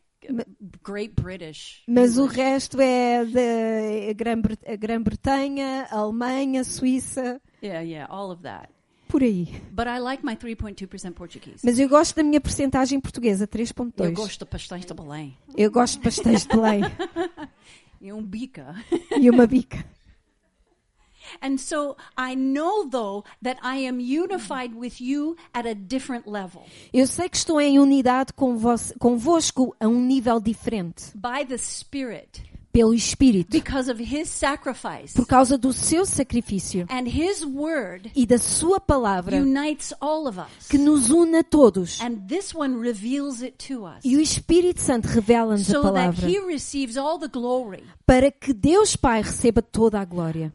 [0.83, 1.81] Great British.
[1.87, 8.69] mas o resto é da Grã-Bre- Grã-Bretanha, Alemanha, Suíça, Yeah, yeah, all of that.
[9.09, 9.45] Por aí.
[9.71, 11.59] But I like my 3.2% Portuguese.
[11.65, 14.13] Mas eu gosto da minha porcentagem portuguesa, Eu 3.2.
[14.13, 15.35] gosto de pastéis de Belém.
[15.57, 16.81] Eu gosto de pastéis de Belém
[17.99, 18.75] E um bica.
[19.19, 19.83] e uma bica.
[21.43, 26.63] And so I know, though, that I am unified with you at a different level
[26.93, 31.57] Eu sei que estou em unidade com vos, convosco a um nível diferente, by the
[31.57, 32.41] Spirit
[32.71, 35.13] pelo Espírito, because of his sacrifice.
[35.13, 40.39] por causa do seu sacrifício And his word e da sua palavra unites all of
[40.39, 40.67] us.
[40.69, 41.99] que nos une a todos.
[42.01, 44.03] And this one reveals it to us.
[44.03, 47.83] E o Espírito Santo revela-nos a So that palavra he receives all the glory.
[48.05, 50.51] para que Deus Pai receba toda a glória.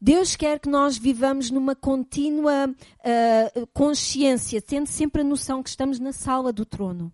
[0.00, 2.74] Deus quer que nós vivamos numa contínua
[3.04, 7.10] ah, consciência, tendo sempre a noção que estamos na sala do trono.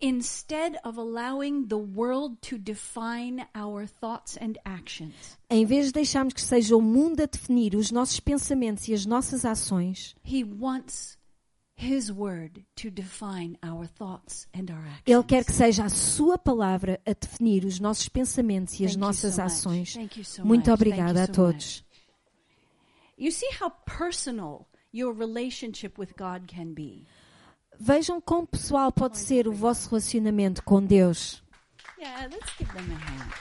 [0.00, 6.34] Instead of allowing the world to define our thoughts and actions, Em vez de deixarmos
[6.34, 11.18] que seja o mundo a definir os nossos pensamentos e as nossas ações, He wants
[11.76, 15.02] His word to define our thoughts and our actions.
[15.06, 19.00] Ele quer que seja a sua palavra a definir os nossos pensamentos e as Thank
[19.00, 19.52] nossas so much.
[19.52, 19.98] ações.
[20.24, 20.74] So Muito much.
[20.74, 21.84] obrigada a so todos.
[23.18, 27.06] You see how personal your relationship with God can be.
[27.80, 31.42] Vejam quão pessoal pode ser o vosso relacionamento com Deus.
[31.98, 33.32] Yeah, let's give them a hand.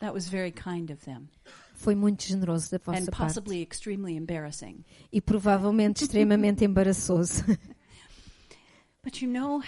[0.00, 1.28] That was very kind of them
[1.74, 3.16] Foi muito generoso da and vossa parte.
[3.34, 4.84] possibly extremely embarrassing.
[5.12, 7.44] E provavelmente extremamente embaraçoso.
[9.02, 9.62] But you know,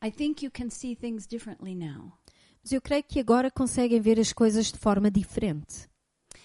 [0.00, 2.12] I think you can see things differently now.
[2.66, 5.88] Mas eu creio que agora conseguem ver as coisas de forma diferente.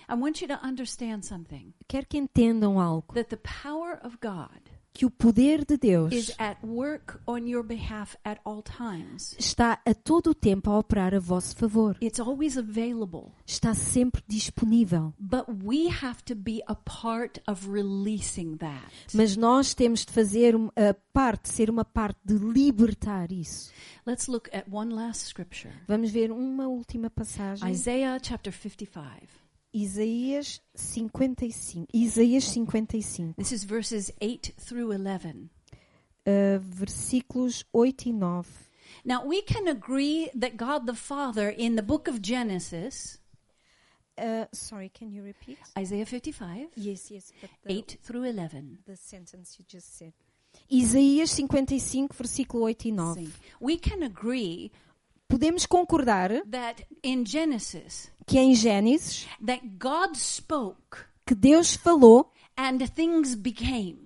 [0.08, 3.12] I want you to understand something Quero que entendam algo.
[3.16, 4.62] that the power of God
[4.94, 9.36] Que o poder de Deus is at work on your behalf at all times.
[9.40, 11.96] está a todo o tempo a operar a vosso favor.
[12.02, 13.32] It's always available.
[13.46, 15.14] Está sempre disponível.
[15.18, 18.92] But we have to be a part of releasing that.
[19.14, 23.72] Mas nós temos de fazer a parte, ser uma parte de libertar isso.
[24.06, 25.74] Let's look at one last scripture.
[25.88, 27.70] Vamos ver uma última passagem.
[27.72, 29.41] Isaiah chapter 55.
[29.74, 31.88] Isaías 55.
[31.94, 33.36] Isaías 55.
[33.38, 35.50] This is verses 8 through 11.
[36.28, 38.44] uh, versículos 8 e 9.
[39.06, 43.18] Now, we can agree that God the Father in the book of Genesis,
[44.18, 45.58] Uh, sorry, can you repeat?
[45.76, 47.32] Isaiah 55, Yes, yes.
[47.42, 48.80] But the, 8 through 11.
[48.86, 50.14] the sentence you just said.
[50.70, 53.14] Isaías 55, versículo 8 e 9.
[53.16, 53.32] Sim.
[53.62, 54.70] We can agree
[55.30, 62.80] Podemos concordar that in Genesis, que em Gênesis that God spoke que Deus falou and
[62.96, 63.98] things became.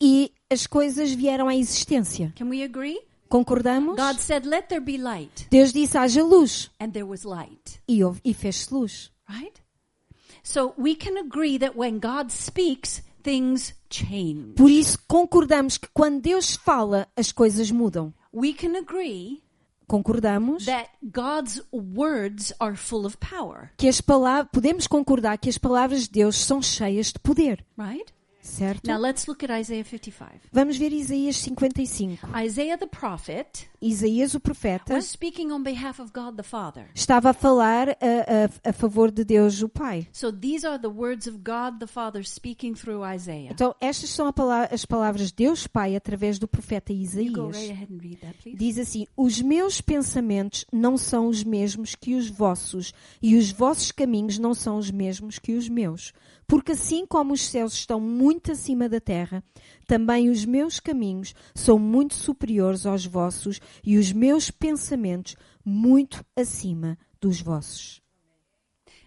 [0.00, 2.32] e as coisas vieram à existência.
[2.36, 2.98] Can we agree?
[3.28, 3.96] Concordamos?
[3.96, 8.02] God said, Let there be light, Deus disse haja luz and there was light, e,
[8.04, 9.10] houve- e fez-se luz.
[9.28, 9.60] right?
[10.44, 14.54] So we can agree that when God speaks, things change.
[14.54, 18.14] Por isso concordamos que quando Deus fala, as coisas mudam.
[18.32, 19.42] We can agree
[19.88, 25.58] Concordamos that God's words are full of power, que as palavras, podemos concordar que as
[25.58, 28.12] palavras de Deus são cheias de poder, right?
[28.46, 28.86] Certo?
[28.88, 30.28] Now let's look at Isaiah 55.
[30.52, 32.18] Vamos ver Isaías 55.
[32.44, 36.88] Isaiah the prophet Isaías o profeta was speaking on behalf of God the Father.
[36.94, 37.94] estava a falar a,
[38.66, 40.08] a- a favor de Deus o Pai.
[40.12, 43.50] So these are the words of God the Father speaking through Isaiah.
[43.52, 44.32] Então, estas são
[44.70, 47.56] as palavras de Deus Pai através do profeta right Isaías.
[48.20, 48.56] that.
[48.56, 52.92] Diz assim: Os meus pensamentos não são os mesmos que os vossos,
[53.22, 56.12] e os vossos caminhos não são os mesmos que os meus.
[56.46, 59.42] Porque assim como os céus estão muito acima da terra,
[59.86, 65.34] também os meus caminhos são muito superiores aos vossos, e os meus pensamentos
[65.64, 68.00] muito acima dos vossos.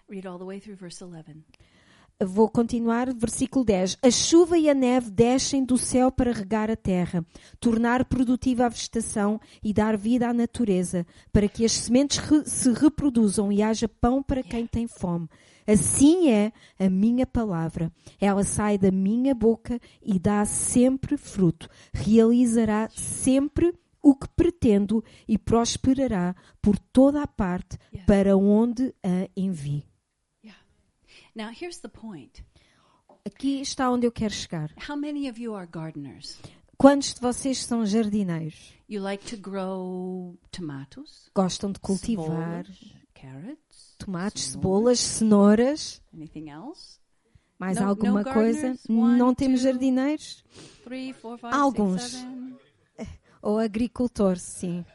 [0.10, 1.44] Read all the way through verse 11.
[2.22, 4.00] Vou continuar, versículo 10.
[4.04, 7.26] A chuva e a neve descem do céu para regar a terra,
[7.62, 12.74] tornar produtiva a vegetação e dar vida à natureza, para que as sementes re- se
[12.74, 15.30] reproduzam e haja pão para quem tem fome.
[15.72, 17.92] Assim é a minha palavra.
[18.20, 21.70] Ela sai da minha boca e dá sempre fruto.
[21.94, 29.86] Realizará sempre o que pretendo e prosperará por toda a parte para onde a envie.
[31.36, 32.44] Now here's the point.
[33.26, 34.74] Aqui está onde eu quero chegar.
[34.90, 36.40] How many of you are gardeners?
[36.78, 38.74] Quantos de vocês são jardineiros?
[38.90, 43.69] You like to grow tomatoes, Gostam de cultivar cebolas, carrots,
[44.00, 46.02] tomates, cebolas, cenouras?
[46.14, 47.00] anything else?
[47.60, 48.76] Mais alguma coisa?
[48.88, 50.44] Não temos jardineiros?
[51.52, 52.26] Alguns.
[53.42, 54.86] Ou agricultores, sim.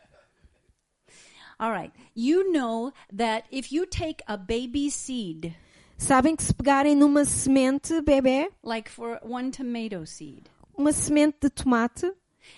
[1.58, 1.92] All right.
[2.16, 5.54] You know that if you take a baby seed
[5.96, 11.50] Sabem que se pegarem numa semente bebê, like for one tomato seed, uma semente de
[11.50, 12.12] tomate,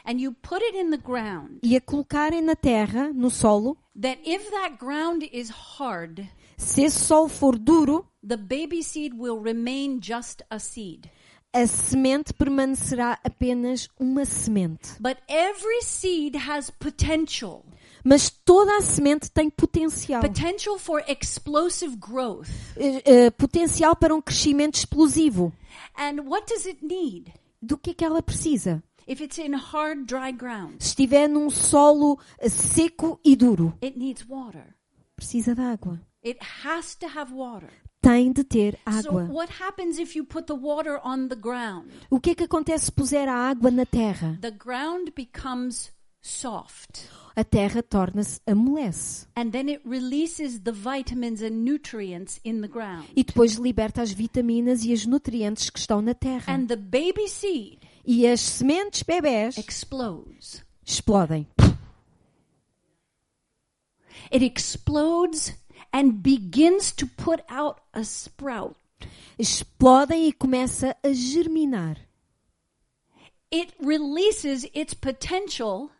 [0.04, 4.18] and you put it in the ground, e a colocarem na terra, no solo, that
[4.24, 6.26] if that ground is hard,
[6.56, 11.10] se esse solo for duro, the baby seed will remain just a seed.
[11.56, 14.90] a semente permanecerá apenas uma semente.
[15.00, 17.64] But every seed has potential.
[18.04, 20.20] Mas toda a semente tem potencial.
[20.20, 22.48] Potential for explosive growth.
[22.76, 25.52] Eh, eh, potencial para um crescimento explosivo.
[25.96, 27.32] And what does it need?
[27.60, 28.82] Do que é que ela precisa?
[29.06, 33.96] If it's in hard, dry ground, Se estiver num solo eh, seco e duro, it
[33.96, 34.74] needs water.
[35.14, 36.00] precisa de água.
[36.24, 37.70] It has to have water.
[38.00, 39.24] Tem de ter So água.
[39.30, 41.90] what happens if you put the water on the ground?
[42.10, 44.38] O que é que acontece se puser a água na terra?
[44.40, 47.08] The ground becomes soft.
[47.36, 49.26] A terra torna-se amolece.
[49.36, 53.06] And then it releases the vitamins and nutrients in the ground.
[53.14, 56.52] E depois liberta as vitaminas e os nutrientes que estão na terra.
[58.06, 60.64] E as sementes bebés explodes.
[60.86, 61.48] explodem.
[64.30, 65.52] It explodes
[65.92, 68.76] and begins to put out a sprout.
[69.38, 71.96] Explodem e começa a germinar.
[73.50, 75.90] It releases its potential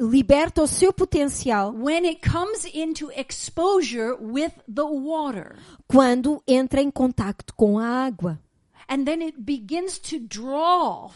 [0.00, 5.56] Liberta o seu potencial when it comes into exposure with the water.
[5.86, 8.40] quando entra em contacto com a água.
[8.88, 11.10] And then it begins to draw.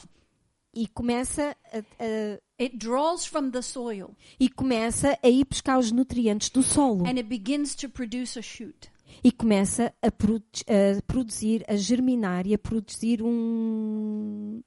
[0.74, 5.92] E começa a, a- It draws from the soil e começa a ir buscar os
[5.92, 7.04] nutrientes do solo.
[7.06, 8.90] and it begins to produce a shoot.
[9.24, 14.62] E começa a, produ- a produzir, a germinar e a produzir um.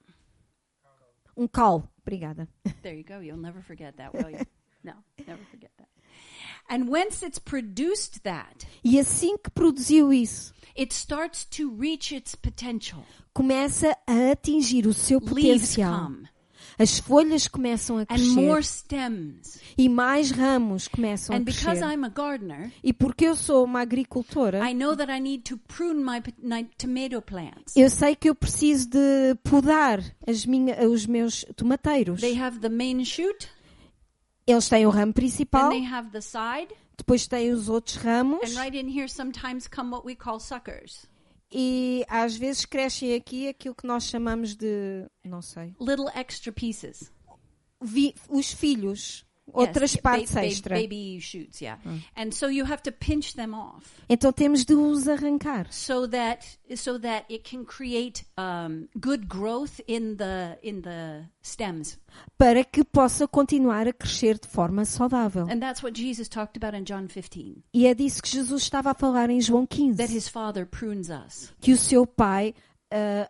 [1.38, 1.88] Um cal.
[2.02, 2.48] Obrigada.
[2.82, 3.20] There you go.
[3.22, 4.40] You'll never forget that, will you?
[4.84, 4.94] No,
[5.28, 5.88] never forget that.
[6.74, 12.34] And once it's produced that, E assim que produziu isso, it starts to reach its
[12.36, 13.04] potential.
[13.34, 16.12] começa a atingir o seu potencial.
[16.80, 19.60] As folhas começam a and more crescer stems.
[19.78, 21.94] e mais ramos começam a And because crescer.
[21.94, 25.58] I'm a gardener, E porque eu sou uma agricultora, I know that I need to
[25.58, 27.76] prune my, my tomato plants.
[27.76, 30.02] eu sei que eu preciso de podar
[30.48, 32.22] minha, os meus tomateiros.
[32.22, 33.48] They have the main shoot,
[34.48, 38.42] Eles têm o ramo then principal, they have the side, depois têm os outros ramos
[38.44, 41.06] and right in here sometimes come what we call suckers.
[41.52, 47.12] e às vezes crescem aqui aquilo que nós chamamos de, não sei, Little extra pieces.
[47.82, 50.76] vi- os filhos, outras Yes, partes ba- extra.
[50.76, 51.78] Baby shoots, yeah.
[52.16, 56.46] And so you have to pinch them off Então temos de os arrancar so that
[56.76, 62.00] so that it can create um, good growth in the in the stems.
[62.38, 65.44] para que possa continuar a crescer de forma saudável.
[65.50, 67.64] And that's what Jesus talked about in John 15.
[67.74, 71.10] E é disso que Jesus estava a falar em João That 15, his Father prunes
[71.10, 71.52] us.
[71.60, 72.54] que o seu pai
[72.92, 73.30] ah,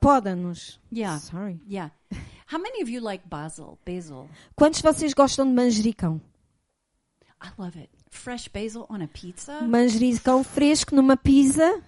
[0.00, 0.80] poda-nos.
[0.92, 1.18] Yeah.
[1.18, 1.60] Sorry.
[1.68, 1.92] Yeah.
[2.52, 3.78] How many of you like basil?
[3.86, 4.28] Basil.
[4.54, 6.20] Quantos de vocês gostam de manjericão?
[7.42, 7.88] I love it.
[8.10, 9.62] Fresh basil on a pizza.
[9.62, 11.82] Manjericão fresco numa pizza,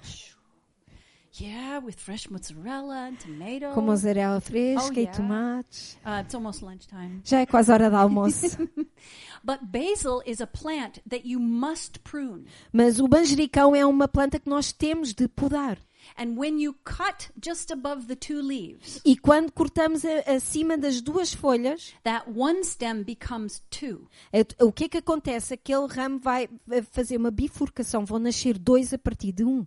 [1.40, 3.74] Yeah, with fresh mozzarella and tomato.
[3.74, 5.16] com mozzarella fresca Oh, e yeah.
[5.16, 5.96] tomates.
[6.06, 7.20] Uh, it's almost lunchtime.
[7.24, 8.56] Já é quase hora de almoço.
[9.42, 12.46] But basil is a plant that you must prune.
[12.72, 15.76] Mas o manjericão é uma planta que nós temos de podar.
[16.16, 21.32] And when you cut just above the two leaves, E quando cortamos acima das duas
[21.34, 24.08] folhas, that one stem becomes two.
[24.32, 25.54] é- o que é que acontece?
[25.54, 26.48] Aquele ramo vai
[26.92, 29.66] fazer uma bifurcação, vão nascer dois a partir de um.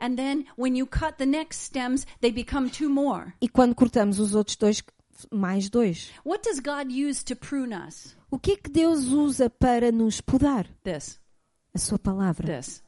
[0.00, 3.32] And then when you cut the next stems, they become two more.
[3.40, 4.82] E quando cortamos os outros dois,
[5.32, 6.10] mais dois.
[6.24, 8.16] What does God use to prune us?
[8.30, 10.66] O que é que Deus usa para nos podar?
[10.82, 11.20] This.
[11.72, 12.56] A sua palavra.
[12.60, 12.82] This.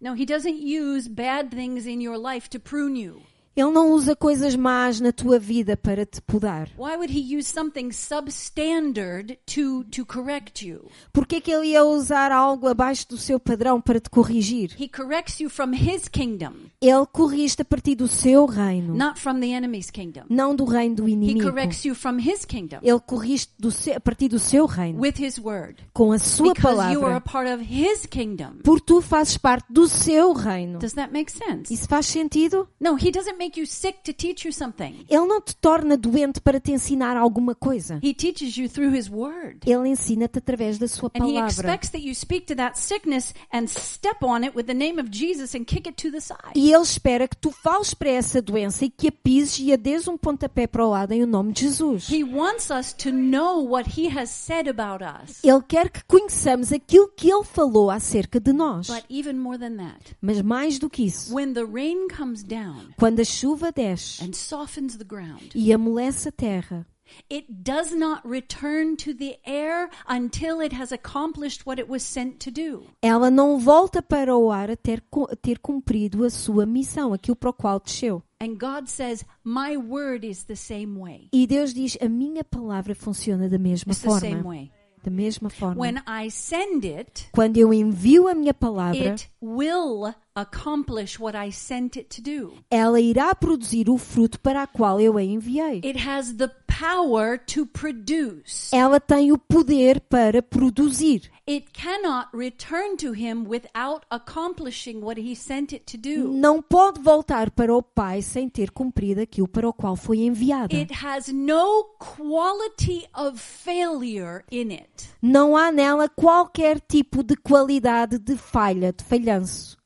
[0.00, 3.22] No, He doesn't use bad things in your life to prune you.
[3.58, 6.68] Ele não usa coisas más na tua vida para te podar.
[6.78, 10.88] Why would He use something substandard to, to correct you?
[11.12, 14.70] Por que é que ele ia usar algo abaixo do seu padrão para te corrigir?
[14.80, 19.40] He corrects you from His kingdom, Ele corrige a partir do seu reino, not from
[19.40, 20.22] the enemy's kingdom.
[20.28, 21.50] não do reino do He inimigo.
[21.50, 25.14] corrects you from His kingdom Ele corrige do seu- a partir do seu reino, with
[25.18, 25.76] His word.
[25.92, 27.20] com a sua Because you are a palavra.
[27.20, 28.58] part of His kingdom.
[28.62, 30.78] Por tu fazes parte do seu reino.
[30.78, 31.72] Does that make sense?
[31.72, 32.68] Isso faz sentido?
[32.80, 35.04] No, He doesn't make make you sick to teach you something.
[35.08, 37.98] Ele não te torna doente para te ensinar alguma coisa.
[38.02, 39.60] He teaches you through His Word.
[39.66, 41.50] Ele ensina-te através da sua And He palavra.
[41.50, 45.08] expects that you speak to that sickness and step on it with the name of
[45.10, 46.52] Jesus and kick it to the side.
[46.54, 49.76] E ele espera que tu fales para essa doença e que a pises e a
[49.76, 52.08] des um pontapé para o lado em o nome de Jesus.
[52.10, 55.42] He wants us to know what He has said about us.
[55.42, 58.88] Ele quer que conheçamos aquilo que ele falou acerca de nós.
[58.88, 62.88] But even more than that, Mas mais do que isso, when the rain comes down
[62.98, 66.86] quando a chuva desce and softens the ground, e amolece a terra,
[67.30, 72.38] it does not return to the air until it has accomplished what it was sent
[72.38, 72.84] to do.
[73.02, 75.02] ela não volta para o ar a ter,
[75.40, 78.22] ter cumprido a sua missão, aquilo para o qual desceu.
[78.40, 81.28] And God says, My word is the same way.
[81.32, 84.48] E Deus diz: A minha palavra funciona da mesma It's the same forma.
[84.50, 84.70] way.
[85.02, 85.80] Da mesma forma.
[85.80, 91.50] When I send it, Quando eu envio a minha palavra, it will accomplish what I
[91.50, 92.54] sent it to do.
[92.70, 95.80] ela irá produzir o fruto para a qual eu a enviei.
[95.84, 98.70] It has the power to produce.
[98.72, 101.30] Ela tem o poder para produzir.
[101.48, 106.28] It cannot return to him without accomplishing what he sent it to do.
[106.28, 110.76] Não pode voltar para o Pai sem ter cumprido aquilo para o qual foi enviada.
[110.76, 115.08] It has no quality of failure in it.
[115.22, 119.77] Não há nela qualquer tipo de qualidade de falha, de falhanço.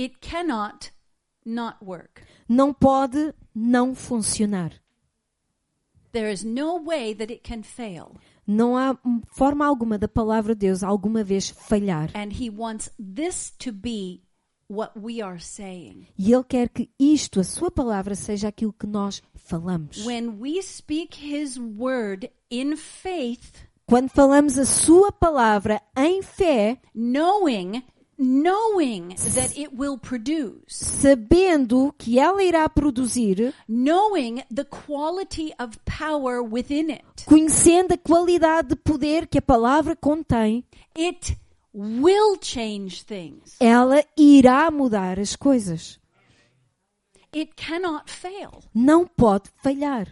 [0.00, 0.92] It cannot
[1.44, 2.22] not work.
[2.48, 4.72] Não pode não funcionar.
[6.12, 8.16] There is no way that it can fail.
[8.46, 8.98] Não há
[9.28, 12.10] forma alguma da palavra de Deus alguma vez falhar.
[12.14, 14.22] And he wants this to be
[14.70, 16.08] what we are saying.
[16.18, 20.06] E Ele quer que isto, a Sua palavra, seja aquilo que nós falamos.
[20.06, 27.82] When we speak his word in faith, Quando falamos a Sua palavra em fé, knowing
[28.20, 36.42] knowing that it will produce, sabendo que ela irá produzir, knowing the quality of power
[36.42, 40.62] within it, conhecendo a qualidade de poder que a palavra contém,
[40.94, 41.34] it
[41.72, 43.56] will change things.
[43.58, 45.98] ela irá mudar as coisas.
[47.32, 48.62] It cannot fail.
[48.74, 50.08] Não pode falhar.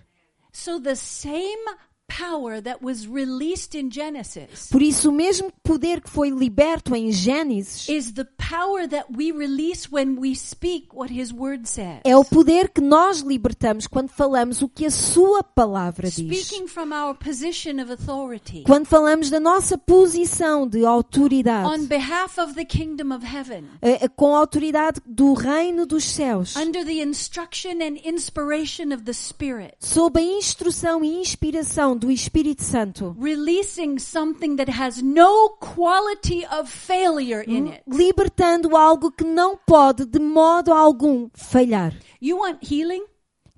[0.53, 1.65] So the same
[2.09, 7.13] power that was released in Genesis Por isso, o mesmo poder que foi liberto em
[7.13, 12.01] Gênesis is the power that we release when we speak what his word says.
[12.05, 16.47] é o poder que nós libertamos quando falamos o que a Sua palavra diz.
[16.47, 22.39] Speaking from our position of authority Quando falamos da nossa posição de on autoridade, behalf
[22.39, 26.85] of the kingdom of heaven, eh, eh, com a autoridade do reino dos céus, under
[26.85, 33.15] the instruction and inspiration of the Spirit, sob a instrução e inspiração do Espírito Santo,
[33.19, 37.83] releasing something that has no quality of failure in it.
[37.87, 41.93] libertando algo que não pode de modo algum falhar.
[42.23, 43.05] You want healing?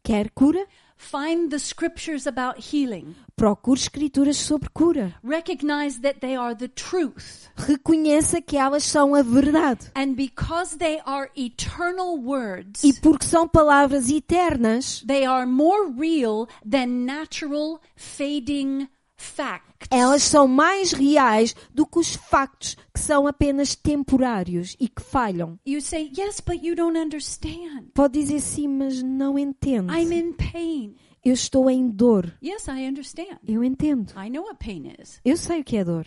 [0.03, 0.67] Quer cura?
[1.01, 3.17] Find the scriptures about healing.
[3.35, 5.15] Procure escrituras sobre cura.
[5.25, 7.49] Recognize that they are the truth.
[7.57, 9.91] Reconheça que elas são a verdade.
[9.97, 16.47] And because they are eternal words, E porque são palavras eternas, they are more real
[16.63, 18.87] than natural fading
[19.21, 19.87] facts.
[19.91, 25.59] elas são mais reais do que os factos que são apenas temporários e que falham.
[25.67, 27.91] You say, yes, but you don't understand.
[27.95, 29.93] Pode dizer sim, mas não entendo.
[29.93, 30.97] I'm in pain.
[31.25, 32.33] Eu estou em dor.
[32.43, 33.39] Yes, I understand.
[33.47, 34.13] Eu entendo.
[34.17, 35.21] I know what pain is.
[35.25, 36.07] Eu sei o que é dor.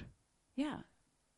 [0.57, 0.83] Yeah,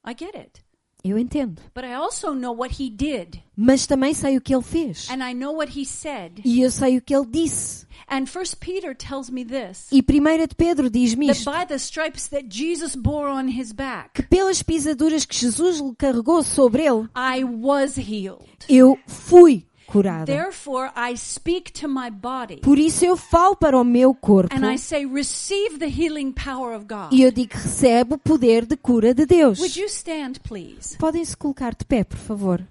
[0.07, 0.64] I get it.
[1.07, 1.61] Eu entendo.
[1.75, 5.07] But I also know what he did, Mas também sei o que ele fez.
[5.09, 6.41] and I know what he said.
[6.43, 7.85] E eu sei o que ele disse.
[8.09, 11.51] And First Peter tells me this E 1 de Pedro diz-me that isto.
[11.51, 16.41] by the stripes that Jesus bore on his back, Pelas pisaduras que Jesus lhe carregou
[16.43, 18.45] sobre ele, I was healed.
[18.67, 20.25] eu fui curada.
[20.25, 24.65] Therefore, I speak to my body Por isso eu falo para o meu corpo and
[24.71, 27.11] I say, receive the healing power of God.
[27.11, 29.59] e eu digo recebe o poder de cura de Deus.
[29.59, 30.97] Would you stand, please?
[30.97, 32.65] Podem se colocar de pé, por favor.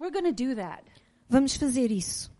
[0.00, 0.82] We're going to do that.
[1.28, 2.30] Vamos fazer isso.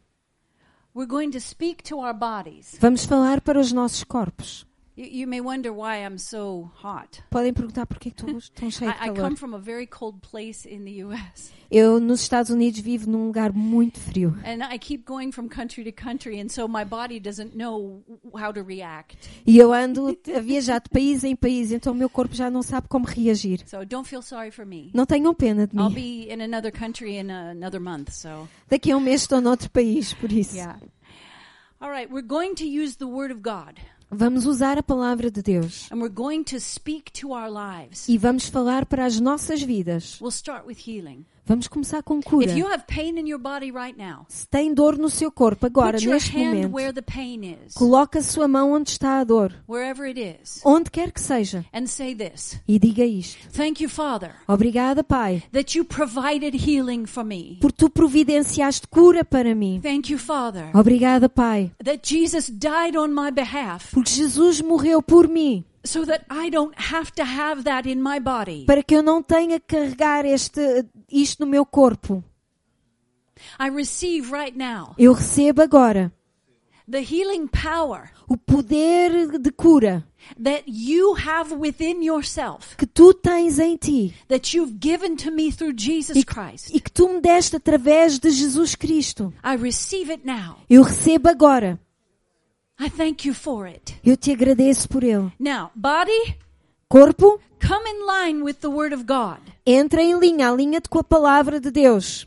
[0.94, 2.76] We're going to speak to our bodies.
[2.80, 4.66] Vamos falar para os nossos corpos.
[4.94, 7.22] You, may wonder why I'm so hot.
[7.30, 9.22] Podem perguntar porquê que estou tão cheio de I, I calor.
[9.22, 11.50] come from a very cold place in the U.S.
[11.70, 14.36] Eu, nos Estados Unidos, vivo num lugar muito frio.
[14.44, 18.02] And I keep going from country to country, and so my body doesn't know
[18.34, 19.16] how to react.
[19.46, 22.62] E eu ando a viajar de país em país, então o meu corpo já não
[22.62, 23.66] sabe como reagir.
[23.66, 24.90] So don't feel sorry for me.
[24.92, 25.94] Não tenham pena de I'll mim.
[25.94, 30.12] be in another country in another month, so Daqui a um mês estou noutro país,
[30.12, 30.54] por isso.
[30.54, 30.78] yeah.
[31.80, 33.80] All right, we're going to use the Word of God,
[34.14, 38.06] Vamos usar a palavra de Deus and we're going to speak to our lives.
[38.08, 40.20] e vamos falar para as nossas vidas.
[40.20, 41.24] We'll start with healing.
[41.44, 42.46] Vamos começar com cura.
[42.46, 45.66] If you have pain in your body right now, Se tem dor no seu corpo
[45.66, 49.52] agora, neste momento, where the pain is, coloque a sua mão onde está a dor,
[49.68, 52.60] wherever it is, onde quer que seja, and say this.
[52.66, 53.50] e diga isto.
[53.50, 57.58] Thank you, Father, Obrigada, Pai, that you provided healing for me.
[57.60, 59.80] por tu providenciaste cura para mim.
[59.82, 65.26] Thank you, Father, Obrigada, Pai, that Jesus died on my behalf porque Jesus morreu por
[65.26, 68.64] mim, so that I don't have to have that in my body.
[68.66, 72.22] para que eu não tenha que carregar este, isto no meu corpo.
[73.58, 76.12] I receive right now Eu recebo agora
[76.88, 80.04] the healing power o poder de cura
[80.40, 85.50] that you have within yourself, que tu tens em ti that you've given to me
[85.50, 86.70] through Jesus Christ.
[86.72, 89.32] e que tu me deste através de Jesus Cristo.
[89.44, 90.58] I receive it now.
[90.70, 91.80] Eu recebo agora.
[92.84, 93.94] I thank you for it.
[94.04, 95.30] Eu te agradeço por ele.
[95.38, 96.36] Now, body,
[96.88, 99.38] Corpo, come in line with the Word of God.
[99.64, 102.26] entra em linha, alinha-te com a palavra de Deus.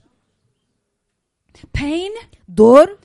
[1.73, 2.11] Pain,
[2.47, 2.97] Dor,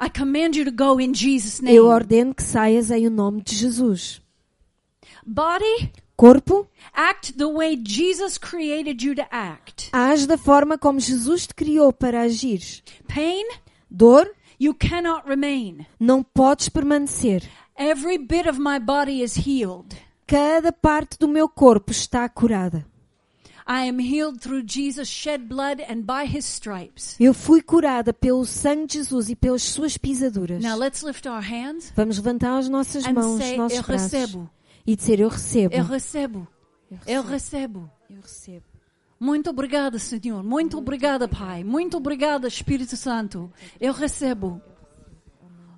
[0.00, 1.76] I command you to go in Jesus' name.
[1.76, 4.20] eu ordeno que saias em o nome de Jesus.
[5.26, 9.88] Body, Corpo, act the way Jesus created you to act.
[9.92, 12.60] age da forma como Jesus te criou para agir.
[13.06, 13.46] Pain,
[13.90, 14.28] Dor,
[14.62, 15.86] you cannot remain.
[15.98, 17.42] não podes permanecer.
[17.76, 19.96] Every bit of my body is healed.
[20.26, 22.86] Cada parte do meu corpo está curada.
[23.66, 27.16] I am healed through Jesus' shed blood and by his stripes.
[27.18, 30.62] Eu fui curada pelo sangue de Jesus e pelas suas pisaduras.
[30.62, 33.84] Now let's lift our hands Vamos levantar as nossas and mãos, say, os nossos Eu
[33.84, 34.50] braços recebo.
[34.86, 35.74] e dizer eu recebo.
[35.74, 36.48] Eu recebo.
[37.06, 37.90] Eu recebo.
[38.10, 38.71] Eu recebo.
[39.22, 40.42] Muito obrigada, Senhor.
[40.42, 41.62] Muito obrigada, Pai.
[41.62, 43.52] Muito obrigada, Espírito Santo.
[43.80, 44.60] Eu recebo.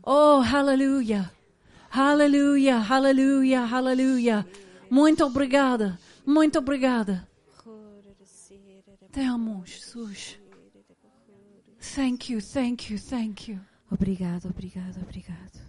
[0.03, 1.30] Oh, aleluia.
[1.90, 4.47] Aleluia, aleluia, aleluia.
[4.88, 6.01] Muito obrigada.
[6.24, 7.28] Muito obrigada.
[9.12, 10.38] Te amo, Jesus.
[11.95, 13.61] Thank you, thank you, thank you.
[13.90, 15.61] Obrigado, obrigado, obrigado.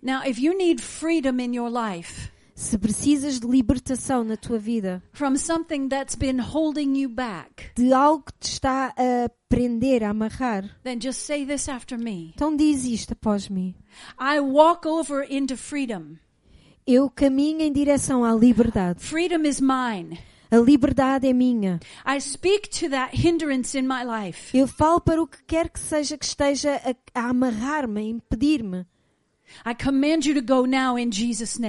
[0.00, 5.02] Now, if you need freedom in your life Se precisas de libertação na tua vida,
[5.12, 10.10] from something that's been holding you back, de algo que te está a prender, a
[10.10, 12.32] amarrar, then just say this after me.
[12.34, 13.74] então diz isto após mim.
[14.20, 16.16] I walk over into freedom.
[16.86, 19.00] Eu caminho em direção à liberdade.
[19.02, 20.18] Freedom is mine.
[20.50, 21.80] A liberdade é minha.
[22.06, 24.56] I speak to that hindrance in my life.
[24.56, 28.86] Eu falo para o que quer que seja que esteja a, a amarrar-me, a impedir-me.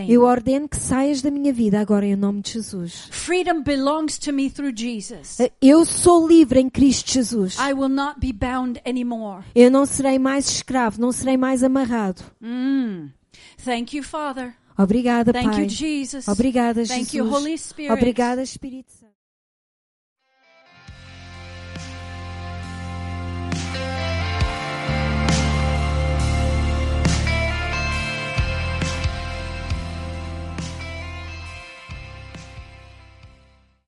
[0.07, 3.07] Eu ordeno que saias da minha vida agora em nome de Jesus.
[3.11, 5.37] Freedom belongs to me through Jesus.
[5.61, 7.57] Eu sou livre em Cristo Jesus.
[7.57, 9.43] I will not be bound anymore.
[9.53, 12.23] Eu não serei mais escravo, não serei mais amarrado.
[12.41, 13.09] Mm.
[13.63, 14.55] Thank you, Father.
[14.77, 15.63] Obrigada, Thank Pai.
[15.63, 16.27] you, Jesus.
[16.27, 17.33] Obrigada, Thank you, Jesus.
[17.33, 17.93] Holy Spirit.
[17.93, 19.04] Obrigada, Espírito Santo.